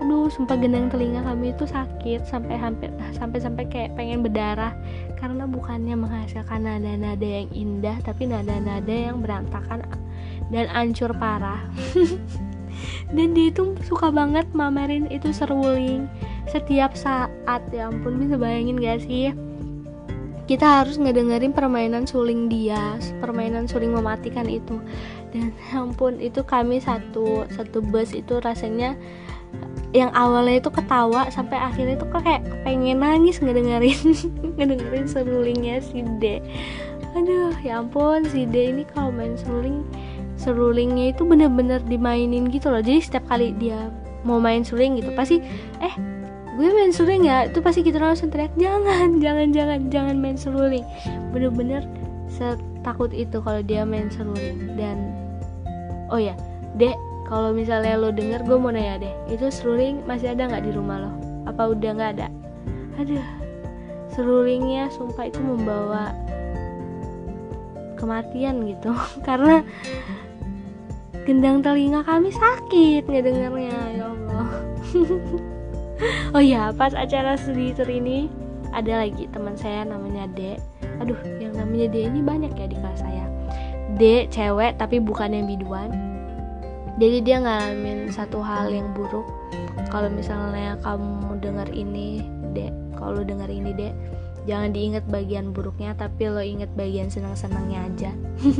[0.00, 4.72] aduh sumpah gendang telinga kami itu sakit sampai hampir sampai sampai kayak pengen berdarah.
[5.20, 9.84] Karena bukannya menghasilkan nada-nada yang indah tapi nada-nada yang berantakan
[10.48, 11.60] dan ancur parah.
[13.12, 16.08] Dan dia itu suka banget mamerin itu seruling.
[16.48, 19.34] Setiap saat ya ampun bisa bayangin gak sih?
[20.48, 24.80] Kita harus ngedengerin permainan suling dia permainan suling mematikan itu.
[25.30, 28.98] Dan ampun itu kami satu satu bus itu rasanya
[29.90, 33.98] yang awalnya itu ketawa sampai akhirnya itu kayak pengen nangis ngedengerin
[34.58, 36.38] ngedengerin serulingnya si D.
[37.18, 39.82] Aduh ya ampun si D ini kalau main seruling
[40.38, 42.78] serulingnya itu bener-bener dimainin gitu loh.
[42.78, 43.90] Jadi setiap kali dia
[44.22, 45.42] mau main suling gitu pasti
[45.82, 45.94] eh
[46.54, 50.86] gue main suling ya itu pasti kita langsung teriak jangan jangan jangan jangan main seruling.
[51.34, 51.82] Bener-bener
[52.30, 54.78] setakut itu kalau dia main seruling.
[54.78, 55.10] Dan
[56.14, 56.38] oh ya
[56.78, 59.14] dek kalau misalnya lo denger gue mau nanya deh.
[59.30, 61.10] Itu seruling masih ada nggak di rumah lo?
[61.46, 62.28] Apa udah nggak ada?
[62.98, 63.40] Aduh
[64.10, 66.10] serulingnya sumpah itu membawa
[67.94, 68.90] kematian gitu.
[69.26, 69.62] Karena
[71.24, 74.48] gendang telinga kami sakit ngedengarnya ya Allah.
[76.32, 78.32] Oh ya pas acara tour ini
[78.72, 80.56] ada lagi teman saya namanya D
[80.96, 83.28] aduh yang namanya D ini banyak ya di kelas saya.
[84.00, 86.09] D cewek tapi bukan yang biduan
[87.00, 89.24] jadi dia ngalamin satu hal yang buruk.
[89.88, 92.20] Kalau misalnya kamu dengar ini
[92.52, 93.88] D kalau dengar ini D
[94.44, 98.12] jangan diingat bagian buruknya tapi lo inget bagian senang-senangnya aja.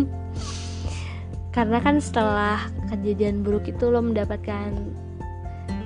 [1.54, 4.72] Karena kan setelah kejadian buruk itu lo mendapatkan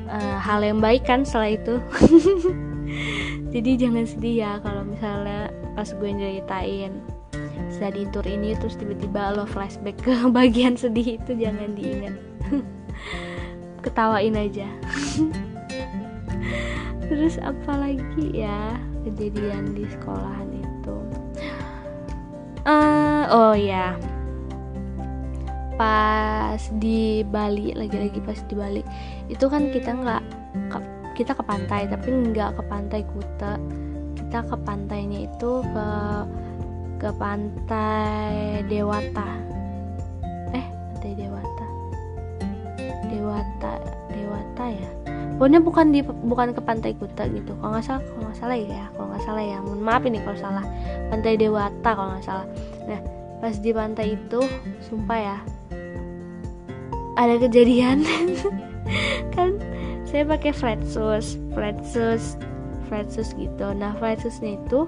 [0.07, 1.75] uh, hal yang baik kan setelah itu.
[3.55, 7.03] Jadi jangan sedih ya kalau misalnya pas gue nyeritain
[7.85, 12.34] di tour ini terus tiba-tiba lo flashback ke bagian sedih itu jangan diingat
[13.85, 14.69] ketawain aja.
[17.09, 20.97] Terus apalagi ya kejadian di sekolahan itu?
[22.65, 23.93] Uh, oh ya
[25.75, 28.83] pas di Bali lagi-lagi pas di Bali
[29.27, 30.23] itu kan kita nggak
[31.19, 33.59] kita ke pantai tapi nggak ke pantai Kuta.
[34.15, 35.89] Kita ke pantainya itu ke
[36.99, 39.54] ke pantai Dewata
[43.15, 43.79] Dewata
[44.11, 44.91] Dewata ya?
[45.39, 47.55] Pokoknya bukan di bukan ke pantai Kuta gitu.
[47.59, 49.59] Kalau nggak salah kalau nggak salah ya kalau nggak salah ya.
[49.63, 50.65] Mohon maaf ini kalau salah.
[51.11, 52.47] Pantai Dewata kalau nggak salah.
[52.91, 53.01] Nah
[53.39, 54.41] pas di pantai itu
[54.83, 55.37] sumpah ya
[57.15, 58.03] ada kejadian.
[59.35, 59.63] Kan
[60.07, 62.39] saya pakai flat shoes flat shoes
[62.87, 63.67] flat shoes gitu.
[63.75, 64.87] Nah flat shoesnya itu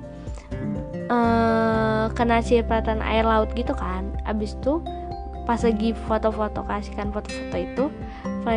[1.10, 4.14] uh, kena cipratan air laut gitu kan.
[4.26, 4.82] Abis itu
[5.46, 7.84] pas lagi foto-foto kasihkan foto-foto itu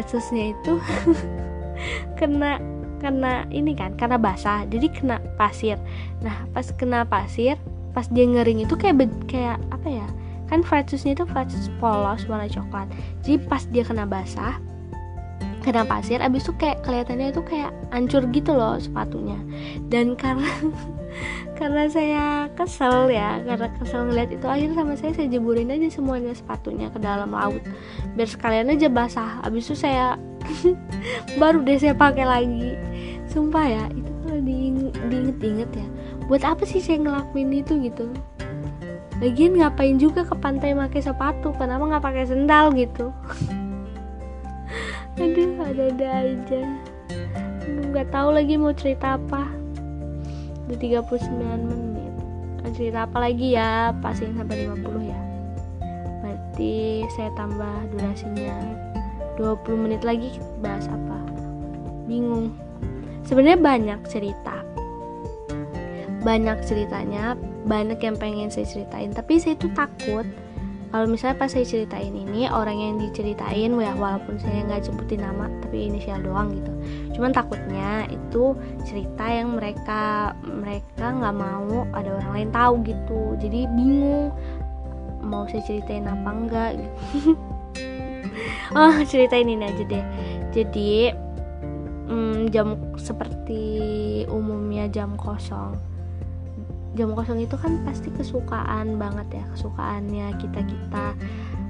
[0.06, 0.78] shoesnya itu
[2.20, 2.62] kena
[3.00, 4.68] kena ini kan karena basah.
[4.68, 5.80] Jadi kena pasir.
[6.22, 7.56] Nah pas kena pasir
[7.96, 10.08] pas dia ngering itu kayak kayak apa ya?
[10.52, 12.86] Kan flatsusnya itu flatsus polos warna coklat.
[13.26, 14.62] Jadi pas dia kena basah
[15.70, 19.38] kena pasir abis itu kayak kelihatannya itu kayak hancur gitu loh sepatunya.
[19.86, 20.50] Dan karena
[21.62, 26.34] karena saya kesel ya karena kesel ngeliat itu akhirnya sama saya saya jeburin aja semuanya
[26.34, 27.62] sepatunya ke dalam laut.
[28.18, 29.46] Biar sekalian aja basah.
[29.46, 30.18] Abis itu saya
[31.42, 32.74] baru deh saya pakai lagi.
[33.30, 35.88] Sumpah ya itu kalau diinget-inget ya.
[36.26, 38.10] Buat apa sih saya ngelakuin itu gitu?
[39.22, 41.54] Lagian ngapain juga ke pantai pakai sepatu?
[41.54, 43.14] Kenapa nggak pakai sendal gitu
[45.20, 46.64] aduh ada-ada aja.
[47.92, 49.52] Nggak tahu lagi mau cerita apa.
[50.72, 52.14] Di 39 menit.
[52.72, 53.92] Cerita apa lagi ya?
[54.00, 55.20] Pasin sampai 50 ya.
[56.24, 58.56] Berarti saya tambah durasinya.
[59.36, 61.20] 20 menit lagi bahas apa?
[62.08, 62.56] Bingung.
[63.28, 64.64] Sebenarnya banyak cerita.
[66.24, 67.36] Banyak ceritanya
[67.68, 69.12] banyak yang pengen saya ceritain.
[69.12, 70.28] Tapi saya tuh takut
[70.90, 75.46] kalau misalnya pas saya ceritain ini orang yang diceritain ya walaupun saya nggak sebutin nama
[75.62, 76.72] tapi inisial doang gitu.
[77.18, 83.22] Cuman takutnya itu cerita yang mereka mereka nggak mau ada orang lain tahu gitu.
[83.38, 84.34] Jadi bingung
[85.22, 87.00] mau saya ceritain apa enggak gitu.
[88.70, 90.06] Oh ceritain ini aja deh.
[90.54, 91.10] Jadi
[92.50, 93.62] jam-jam seperti
[94.26, 95.78] umumnya jam kosong
[96.98, 101.06] jam kosong itu kan pasti kesukaan banget ya kesukaannya kita kita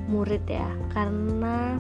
[0.10, 0.70] murid ya.
[0.92, 1.78] Karena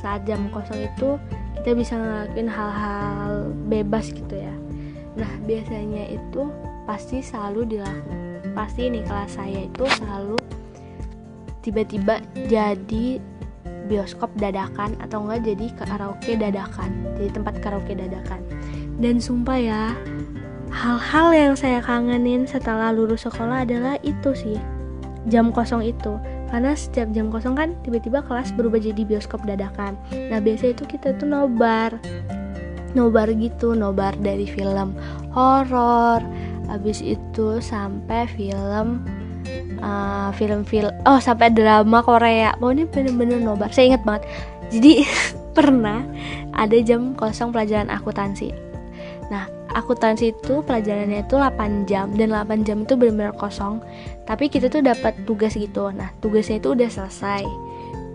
[0.00, 1.20] saat jam kosong itu
[1.60, 4.54] kita bisa ngelakuin hal-hal bebas gitu ya.
[5.16, 6.48] Nah biasanya itu
[6.88, 10.34] pasti selalu dilakukan pasti nih kelas saya itu selalu
[11.62, 12.18] tiba-tiba
[12.50, 13.22] jadi
[13.86, 18.42] bioskop dadakan atau enggak jadi karaoke dadakan jadi tempat karaoke dadakan.
[19.00, 19.82] Dan sumpah ya
[20.70, 24.58] hal-hal yang saya kangenin setelah lulus sekolah adalah itu sih.
[25.28, 26.16] Jam kosong itu.
[26.50, 29.94] Karena setiap jam kosong kan tiba-tiba kelas berubah jadi bioskop dadakan.
[30.10, 31.94] Nah biasa itu kita tuh nobar.
[32.94, 34.96] Nobar gitu nobar dari film
[35.30, 36.22] horor.
[36.66, 39.02] Habis itu sampai film
[39.78, 42.54] uh, film-film oh sampai drama Korea.
[42.58, 43.70] Pokoknya bener-bener nobar.
[43.70, 44.26] Saya ingat banget.
[44.74, 45.06] Jadi
[45.56, 46.02] pernah
[46.54, 48.50] ada jam kosong pelajaran akuntansi.
[49.30, 53.82] Nah akuntansi itu pelajarannya itu 8 jam dan 8 jam itu benar-benar kosong.
[54.26, 55.90] Tapi kita tuh dapat tugas gitu.
[55.90, 57.42] Nah tugasnya itu udah selesai.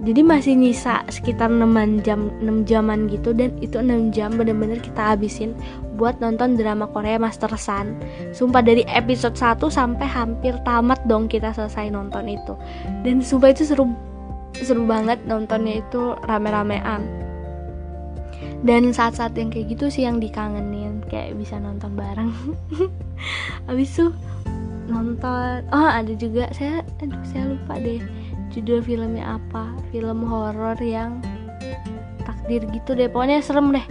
[0.05, 1.65] Jadi masih nyisa sekitar 6
[2.05, 5.55] jam 6 jaman gitu dan itu 6 jam bener-bener kita habisin
[5.95, 7.95] buat nonton drama Korea Master Sun
[8.35, 12.53] sumpah dari episode 1 sampai hampir tamat dong kita selesai nonton itu.
[13.01, 13.89] Dan sumpah itu seru
[14.53, 17.24] seru banget nontonnya itu rame-ramean
[18.65, 22.33] dan saat-saat yang kayak gitu sih yang dikangenin kayak bisa nonton bareng.
[23.69, 24.05] Abis itu
[24.89, 28.01] nonton oh ada juga saya aduh saya lupa deh
[28.49, 29.69] judul filmnya apa.
[29.93, 31.21] Film horor yang
[32.25, 33.85] takdir gitu deh pokoknya serem deh.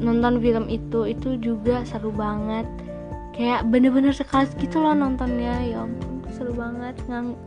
[0.00, 2.64] Nonton film itu itu juga seru banget.
[3.36, 6.96] Kayak bener-bener sekali gitu loh nontonnya ya ampun seru banget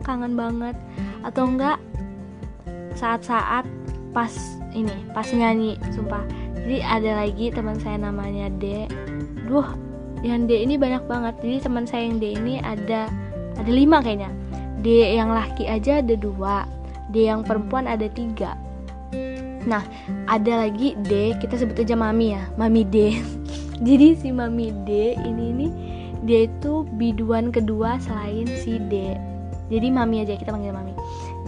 [0.06, 0.78] kangen banget.
[1.26, 1.82] Atau enggak
[2.94, 3.66] saat-saat
[4.14, 4.30] pas
[4.74, 6.22] ini pas nyanyi sumpah
[6.68, 8.84] jadi ada lagi teman saya namanya D.
[9.48, 9.64] Duh
[10.20, 11.40] yang D ini banyak banget.
[11.40, 13.08] Jadi teman saya yang D ini ada
[13.56, 14.28] ada lima kayaknya.
[14.84, 16.68] D yang laki aja ada dua
[17.08, 18.52] D yang perempuan ada tiga.
[19.64, 19.80] Nah
[20.28, 23.16] ada lagi D kita sebut aja mami ya mami D.
[23.88, 25.72] Jadi si mami D ini nih
[26.20, 29.16] dia itu biduan kedua selain si D.
[29.72, 30.92] Jadi mami aja kita panggil mami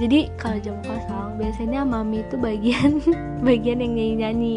[0.00, 3.04] jadi kalau jam kosong biasanya mami itu bagian
[3.46, 4.56] bagian yang nyanyi nyanyi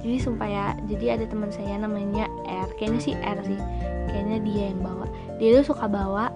[0.00, 2.68] jadi sumpah ya jadi ada teman saya namanya R.
[2.80, 3.60] Kayaknya sih R sih.
[4.08, 5.06] Kayaknya dia yang bawa.
[5.36, 6.32] Dia tuh suka bawa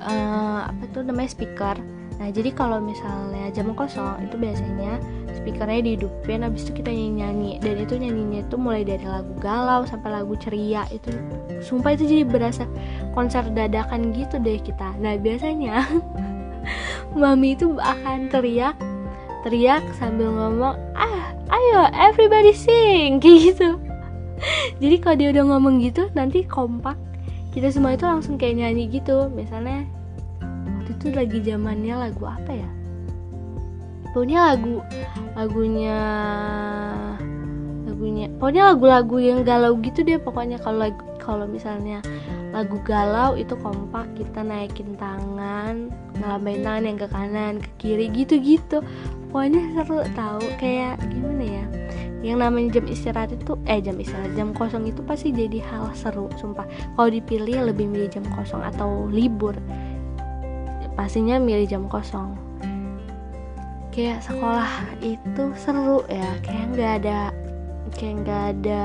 [0.00, 1.76] uh, apa tuh namanya speaker.
[2.16, 5.00] Nah jadi kalau misalnya jam kosong itu biasanya
[5.36, 9.84] speakernya dihidupin habis itu kita nyanyi nyanyi dan itu nyanyinya itu mulai dari lagu galau
[9.84, 10.88] sampai lagu ceria.
[10.88, 11.12] Itu
[11.60, 12.64] sumpah itu jadi berasa
[13.12, 14.96] konser dadakan gitu deh kita.
[14.96, 15.84] Nah biasanya
[17.18, 18.76] mami itu akan teriak
[19.42, 23.76] teriak sambil ngomong ah ayo everybody sing gitu.
[24.82, 26.98] Jadi kalau dia udah ngomong gitu nanti kompak.
[27.52, 29.28] Kita semua itu langsung kayak nyanyi gitu.
[29.30, 29.86] Misalnya
[30.80, 32.70] waktu itu lagi zamannya lagu apa ya?
[34.10, 34.74] Pokoknya lagu
[35.38, 35.98] lagunya
[37.86, 40.58] lagunya pokoknya lagu-lagu yang galau gitu deh pokoknya.
[40.58, 40.90] Kalau
[41.22, 42.02] kalau misalnya
[42.52, 45.88] lagu galau itu kompak kita naikin tangan
[46.20, 48.84] ngelambain tangan yang ke kanan ke kiri gitu-gitu.
[49.32, 51.64] Pokoknya seru tahu kayak gimana ya
[52.22, 56.28] yang namanya jam istirahat itu eh jam istirahat jam kosong itu pasti jadi hal seru
[56.38, 56.68] sumpah.
[56.94, 59.56] Kalau dipilih lebih milih jam kosong atau libur
[60.94, 62.36] pastinya milih jam kosong.
[63.96, 67.18] Kayak sekolah itu seru ya kayak nggak ada
[67.96, 68.84] kayak nggak ada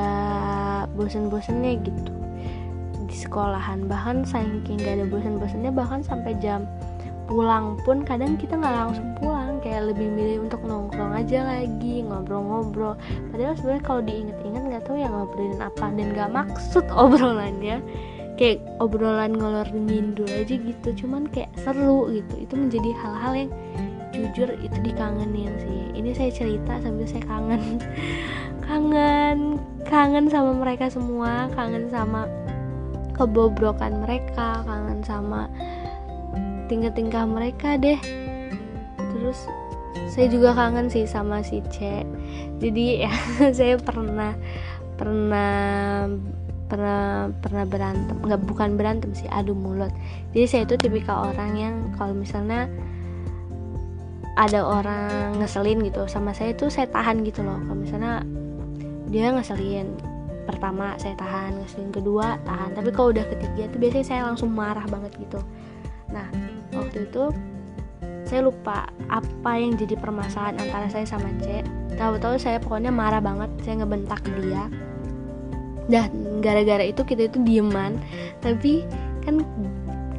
[0.95, 2.16] bosen-bosennya gitu
[3.27, 3.85] sekolahan.
[3.91, 6.63] Bahkan saking gak ada bosan-bosannya bahkan sampai jam
[7.27, 9.59] pulang pun kadang kita nggak langsung pulang.
[9.59, 12.95] Kayak lebih milih untuk nongkrong aja lagi ngobrol-ngobrol.
[13.29, 15.85] Padahal sebenarnya kalau diinget-inget nggak tahu ya ngobrolin apa.
[15.91, 17.83] Dan nggak maksud obrolannya.
[18.39, 20.89] Kayak obrolan ngolor ngindul aja gitu.
[21.03, 22.33] Cuman kayak seru gitu.
[22.47, 23.51] Itu menjadi hal-hal yang
[24.15, 25.81] jujur itu dikangenin sih.
[25.99, 27.83] Ini saya cerita sambil saya kangen.
[28.67, 29.59] Kangen.
[29.87, 31.51] Kangen sama mereka semua.
[31.55, 32.27] Kangen sama
[33.17, 35.49] kebobrokan mereka kangen sama
[36.69, 37.97] tingkah-tingkah mereka deh.
[38.97, 39.39] Terus
[40.13, 42.05] saya juga kangen sih sama si C.
[42.61, 43.13] Jadi ya
[43.57, 44.37] saya pernah
[44.95, 46.07] pernah
[46.67, 48.15] pernah pernah berantem.
[48.21, 49.91] Nggak bukan berantem sih adu mulut.
[50.35, 52.69] Jadi saya itu tipikal orang yang kalau misalnya
[54.37, 57.57] ada orang ngeselin gitu sama saya tuh saya tahan gitu loh.
[57.65, 58.21] Kalau misalnya
[59.07, 60.16] dia ngeselin
[60.47, 62.71] pertama saya tahan ngeselin kedua tahan.
[62.73, 65.43] Tapi kalau udah ketiga tuh biasanya saya langsung marah banget gitu.
[66.09, 66.31] Nah
[66.71, 67.35] waktu itu
[68.23, 71.63] saya lupa apa yang jadi permasalahan antara saya sama C.
[71.99, 74.71] Tahu-tahu saya pokoknya marah banget saya ngebentak dia.
[75.87, 77.99] Dan gara-gara itu kita itu dieman.
[78.43, 78.83] Tapi
[79.23, 79.43] kan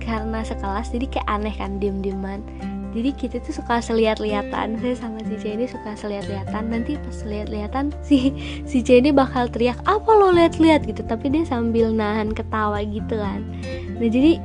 [0.00, 2.40] karena sekelas jadi kayak aneh kan diem-dieman
[2.88, 7.92] jadi kita tuh suka seliat-liatan saya sama si C ini suka seliat-liatan nanti pas seliat-liatan
[8.08, 8.32] si
[8.64, 10.88] si C ini bakal teriak apa lo liat-liat?
[10.88, 11.04] gitu.
[11.04, 13.44] Tapi dia sambil nahan ketawa gitu kan.
[14.00, 14.40] Nah jadi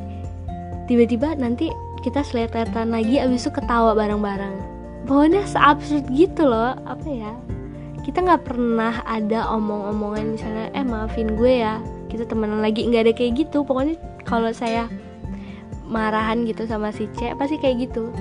[0.92, 1.72] tiba-tiba nanti
[2.04, 4.56] kita seliat-liatan lagi abis itu ketawa bareng-bareng.
[5.08, 6.76] Pokoknya seabsurd gitu loh.
[6.84, 7.32] Apa ya?
[8.04, 11.80] Kita nggak pernah ada omong-omongan misalnya eh maafin gue ya
[12.12, 12.84] kita temenan lagi.
[12.92, 13.64] Nggak ada kayak gitu.
[13.64, 13.96] Pokoknya
[14.28, 14.92] kalau saya
[15.88, 18.12] marahan gitu sama si C pasti kayak gitu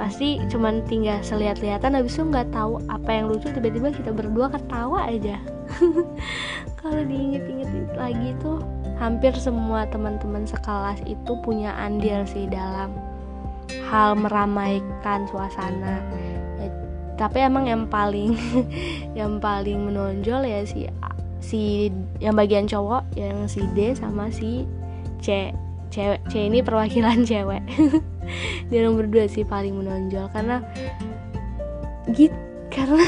[0.00, 5.04] pasti cuman tinggal seliat-lihatan habis itu nggak tahu apa yang lucu tiba-tiba kita berdua ketawa
[5.04, 5.36] aja.
[6.80, 8.64] Kalau diinget-inget lagi tuh
[8.96, 12.96] hampir semua teman-teman sekelas itu punya andil sih dalam
[13.92, 16.00] hal meramaikan suasana.
[17.20, 18.32] Tapi emang yang paling
[19.20, 20.88] yang paling menonjol ya si
[21.44, 21.92] si
[22.24, 24.64] yang bagian cowok yang si D sama si
[25.20, 25.52] C
[25.90, 27.62] cewek C ini perwakilan cewek.
[28.70, 30.62] Dia nomor dua sih paling menonjol karena
[32.14, 32.34] gitu
[32.70, 33.02] karena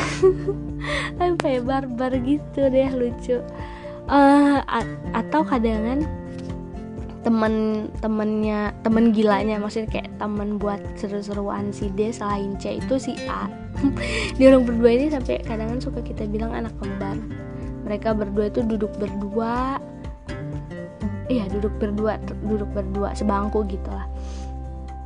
[1.22, 3.38] apa ya barbar gitu deh lucu.
[4.10, 4.58] Uh,
[5.14, 6.02] atau kadangan
[7.22, 13.14] temen temennya temen gilanya maksudnya kayak temen buat seru-seruan si D selain C itu si
[13.30, 13.46] A.
[14.36, 17.14] Di orang berdua ini sampai kadang suka kita bilang anak kembar.
[17.86, 19.78] Mereka berdua itu duduk berdua
[21.32, 24.04] iya duduk berdua duduk berdua sebangku gitu lah.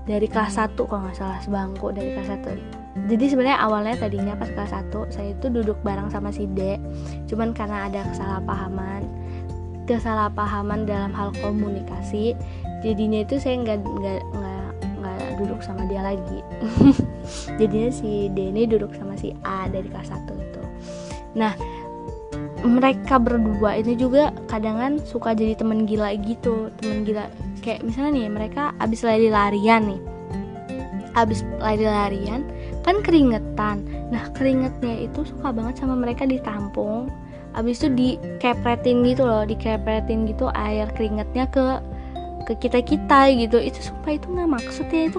[0.07, 4.49] Dari kelas 1 kalau nggak salah sebangku dari kelas 1 jadi sebenarnya awalnya tadinya pas
[4.49, 6.81] kelas 1 saya itu duduk bareng sama si D
[7.29, 9.05] cuman karena ada kesalahpahaman
[9.85, 12.33] kesalahpahaman dalam hal komunikasi
[12.81, 14.66] jadinya itu saya nggak nggak nggak
[14.97, 16.41] nggak duduk sama dia lagi.
[17.61, 20.62] Jadinya si D ini duduk sama si A dari kelas 1 itu.
[21.37, 21.53] Nah
[22.66, 27.30] mereka berdua ini juga kadang suka jadi temen gila gitu temen gila.
[27.62, 30.00] Kayak misalnya nih mereka abis lari-larian nih.
[31.16, 32.44] Abis lari-larian
[32.84, 33.86] kan keringetan.
[34.10, 37.10] Nah keringetnya itu suka banget sama mereka ditampung
[37.56, 41.80] abis itu dikepretin gitu loh dikepretin gitu air keringetnya ke
[42.44, 43.58] ke kita kita gitu.
[43.58, 45.18] Itu sumpah itu nggak maksud ya itu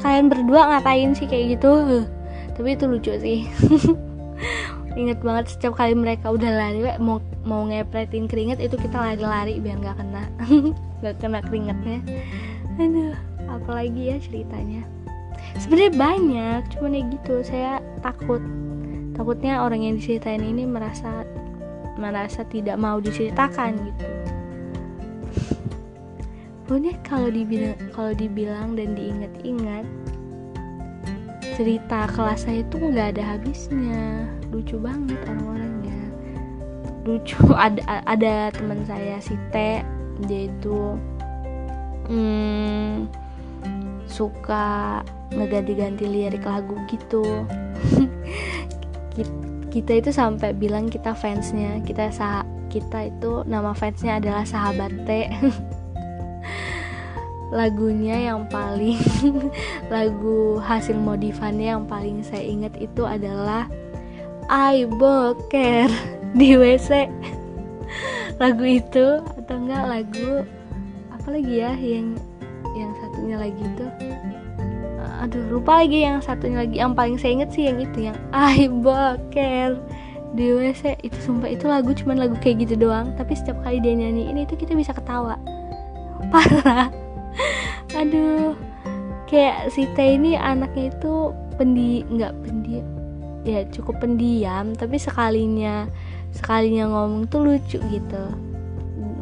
[0.00, 2.06] kalian berdua ngapain sih kayak gitu?
[2.54, 3.44] Tapi itu lucu sih
[4.94, 9.78] inget banget setiap kali mereka udah lari mau mau ngepretin keringet itu kita lari-lari biar
[9.82, 10.24] nggak kena.
[11.04, 12.00] Nggak kena keringetnya
[12.74, 13.14] aduh
[13.50, 14.82] apalagi ya ceritanya.
[15.60, 17.72] Sebenarnya banyak cuman ya gitu saya
[18.02, 18.42] takut.
[19.14, 21.22] Takutnya orang yang diceritain ini merasa
[21.94, 24.06] merasa tidak mau diceritakan gitu.
[26.64, 29.86] Pokoknya kalau dibilang kalau dibilang dan diingat-ingat
[31.54, 35.98] cerita kelas saya itu nggak ada habisnya lucu banget orang-orangnya.
[37.02, 39.82] Lucu ada ada teman saya si T
[40.22, 40.94] dia itu
[42.06, 43.10] hmm,
[44.06, 45.02] suka
[45.34, 47.42] ngeganti-ganti lirik lagu gitu.
[49.74, 55.26] Kita itu sampai bilang kita fansnya kita sah kita itu nama fansnya adalah sahabat T.
[57.58, 59.02] Lagunya yang paling
[59.90, 63.66] lagu hasil modifannya yang paling saya ingat itu adalah
[64.50, 65.88] I boker.
[66.38, 67.06] Di WC
[68.42, 70.42] lagu itu atau enggak lagu
[71.14, 72.18] apa lagi ya yang
[72.74, 73.86] yang satunya lagi itu?
[75.22, 76.76] Aduh lupa lagi yang satunya lagi.
[76.82, 79.78] Yang paling saya inget sih yang itu yang I boker.
[80.34, 83.14] Di WC itu sumpah itu lagu cuman lagu kayak gitu doang.
[83.14, 85.38] Tapi setiap kali dia nyanyiin itu kita bisa ketawa.
[86.34, 86.90] Parah.
[87.94, 88.58] Aduh.
[89.30, 92.93] Kayak si T ini anaknya itu pendi nggak pendiam
[93.44, 95.86] ya cukup pendiam tapi sekalinya
[96.34, 98.24] sekalinya ngomong tuh lucu gitu.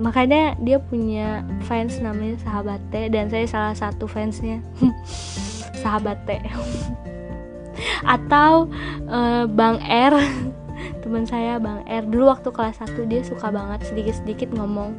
[0.02, 4.64] Makanya dia punya fans namanya sahabat T dan saya salah satu fansnya.
[5.82, 6.38] Sahabat teh
[8.14, 8.70] atau
[9.10, 10.14] uh, Bang R.
[11.02, 12.06] Teman saya Bang R.
[12.06, 14.94] Dulu waktu kelas 1 dia suka banget sedikit-sedikit ngomong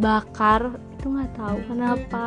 [0.00, 0.72] bakar.
[0.96, 2.24] Itu nggak tahu kenapa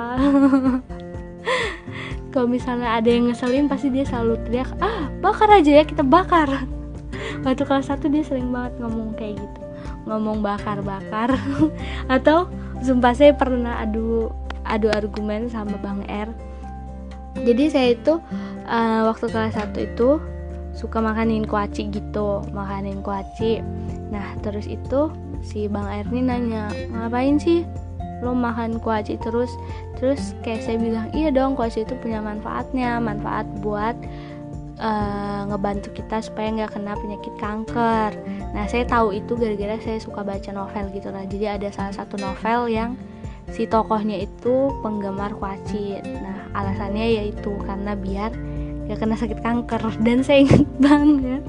[2.36, 6.67] kalau misalnya ada yang ngeselin pasti dia selalu teriak ah bakar aja ya kita bakar.
[7.47, 9.59] Waktu kelas 1 dia sering banget ngomong kayak gitu.
[10.03, 11.31] Ngomong bakar-bakar.
[12.15, 12.51] Atau
[12.83, 14.27] sumpah saya pernah adu
[14.67, 16.27] adu argumen sama Bang R.
[17.39, 18.19] Jadi saya itu
[18.67, 20.19] uh, waktu kelas 1 itu
[20.75, 23.63] suka makanin kuaci gitu makanin kuaci.
[24.11, 25.07] Nah terus itu
[25.39, 27.63] si bang Erni nanya ngapain sih
[28.24, 29.51] lo makan kuaci terus
[29.99, 33.95] terus kayak saya bilang iya dong kuaci itu punya manfaatnya manfaat buat
[34.80, 38.11] uh, ngebantu kita supaya nggak kena penyakit kanker.
[38.55, 41.24] Nah saya tahu itu gara-gara saya suka baca novel gitu lah.
[41.28, 42.99] Jadi ada salah satu novel yang
[43.51, 45.99] si tokohnya itu penggemar kuaci.
[46.03, 48.32] Nah alasannya yaitu karena biar
[48.86, 51.43] gak kena sakit kanker dan saya inget banget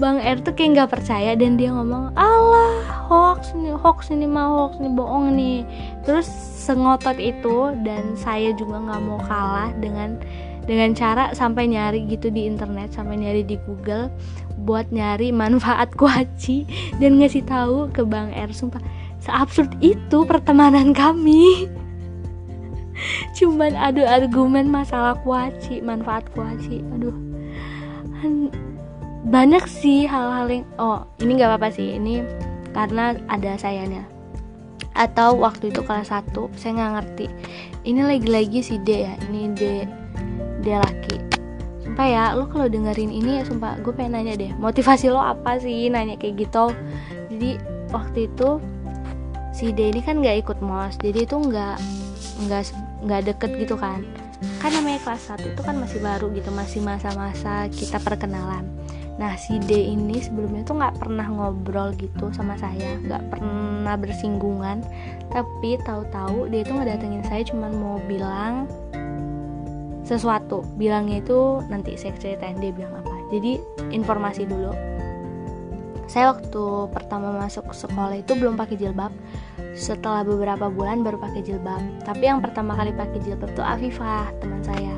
[0.00, 2.80] Bang R tuh kayak nggak percaya dan dia ngomong Allah
[3.12, 5.58] hoax nih hoax ini mah hoax nih bohong nih.
[6.08, 6.28] Terus
[6.64, 10.16] sengotot itu dan saya juga nggak mau kalah dengan
[10.64, 14.08] dengan cara sampai nyari gitu di internet sampai nyari di Google
[14.62, 16.64] buat nyari manfaat kuaci
[16.96, 18.80] dan ngasih tahu ke Bang R sumpah.
[19.22, 21.68] Seabsurd itu pertemanan kami.
[23.36, 27.16] Cuman adu argumen masalah kuaci manfaat kuaci aduh
[29.22, 32.26] banyak sih hal-hal yang oh ini nggak apa-apa sih ini
[32.74, 34.02] karena ada sayanya.
[34.92, 37.26] Atau waktu itu kelas 1 saya nggak ngerti.
[37.86, 39.86] Ini lagi-lagi si D ya ini D
[40.60, 41.16] D laki.
[41.86, 45.62] Sumpah ya lo kalau dengerin ini ya sumpah gue pengen nanya deh motivasi lo apa
[45.62, 46.74] sih nanya kayak gitu?
[47.30, 47.62] Jadi
[47.94, 48.58] waktu itu
[49.54, 51.76] si D ini kan nggak ikut mos jadi itu nggak
[52.48, 52.62] nggak
[53.06, 54.02] nggak deket gitu kan.
[54.58, 58.66] Kan namanya kelas 1 itu kan masih baru gitu masih masa-masa kita perkenalan
[59.20, 64.80] Nah si D ini sebelumnya tuh nggak pernah ngobrol gitu sama saya, nggak pernah bersinggungan.
[65.28, 68.68] Tapi tahu-tahu dia itu ngedatengin saya cuma mau bilang
[70.08, 70.64] sesuatu.
[70.80, 73.16] Bilangnya itu nanti saya ceritain dia bilang apa.
[73.32, 73.60] Jadi
[73.92, 74.72] informasi dulu.
[76.10, 79.12] Saya waktu pertama masuk sekolah itu belum pakai jilbab.
[79.72, 81.80] Setelah beberapa bulan baru pakai jilbab.
[82.04, 84.92] Tapi yang pertama kali pakai jilbab tuh Afifah, teman saya.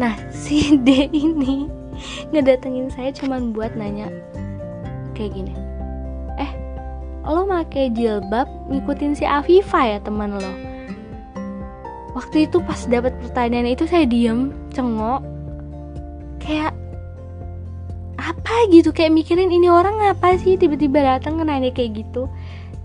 [0.00, 1.68] Nah, si D ini
[2.30, 4.10] ngedatengin saya cuman buat nanya
[5.16, 5.54] kayak gini.
[6.38, 6.52] Eh
[7.26, 10.52] lo make jilbab ngikutin si Afifa ya teman lo?
[12.16, 15.22] Waktu itu pas dapat pertanyaan itu saya diem cengok.
[16.42, 16.72] Kayak
[18.18, 18.90] apa gitu?
[18.90, 22.26] Kayak mikirin ini orang apa sih tiba-tiba datang nanya kayak gitu.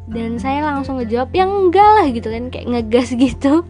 [0.10, 3.64] Dan saya langsung ngejawab yang enggak lah gitu kan kayak ngegas gitu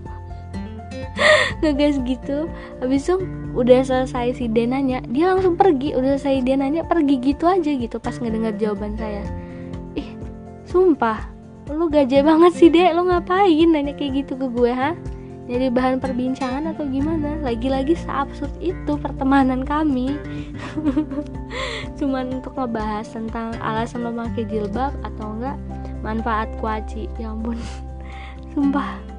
[1.64, 2.52] ngegas gitu.
[2.84, 3.16] Habis itu
[3.56, 5.96] udah selesai si dia nanya dia langsung pergi.
[5.96, 9.24] Udah selesai dia nanya pergi gitu aja gitu pas ngedengar jawaban saya.
[9.96, 10.14] Ih
[10.68, 11.32] sumpah
[11.72, 12.92] lu gajah banget sih dek.
[12.92, 14.92] Lu ngapain nanya kayak gitu ke gue ha?
[15.44, 17.36] Jadi bahan perbincangan atau gimana?
[17.44, 20.16] Lagi-lagi seabsurd itu pertemanan kami.
[22.00, 25.60] Cuman untuk ngebahas tentang alasan lo pakai jilbab atau enggak
[26.00, 27.12] manfaat kuaci.
[27.20, 27.60] Ya ampun.
[28.56, 29.13] Sumpah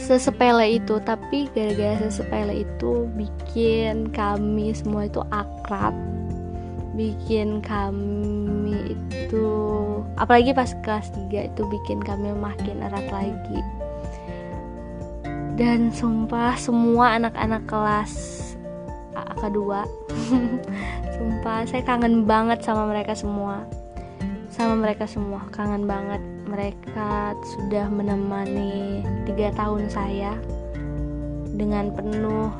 [0.00, 5.94] sesepele itu tapi gara-gara sesepele itu bikin kami semua itu akrab.
[6.98, 9.48] Bikin kami itu
[10.18, 13.60] apalagi pas kelas 3 itu bikin kami makin erat lagi.
[15.54, 18.40] Dan sumpah semua anak-anak kelas
[19.40, 19.84] kedua
[21.16, 23.62] sumpah saya kangen banget sama mereka semua.
[24.50, 26.20] Sama mereka semua kangen banget
[26.50, 30.34] mereka sudah menemani tiga tahun saya
[31.54, 32.50] dengan penuh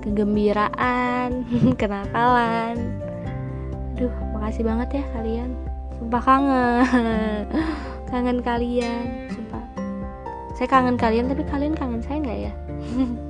[0.00, 1.44] kegembiraan
[1.80, 2.80] kenakalan.
[3.96, 5.52] Aduh makasih banget ya kalian.
[6.00, 7.44] Sumpah kangen.
[8.10, 9.66] Kangen kalian sumpah.
[10.54, 12.52] Saya kangen kalian tapi kalian kangen saya nggak ya?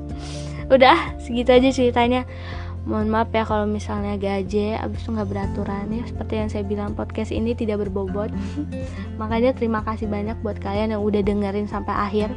[0.74, 2.28] Udah segitu aja ceritanya
[2.86, 6.02] mohon maaf ya kalau misalnya gaje abis itu nggak beraturan ya.
[6.06, 8.30] Seperti yang saya bilang podcast ini tidak berbobot.
[9.20, 12.30] Makanya terima kasih banyak buat kalian yang udah dengerin sampai akhir.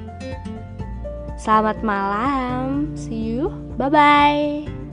[1.40, 2.92] Selamat malam.
[2.98, 3.54] See you.
[3.80, 4.89] Bye bye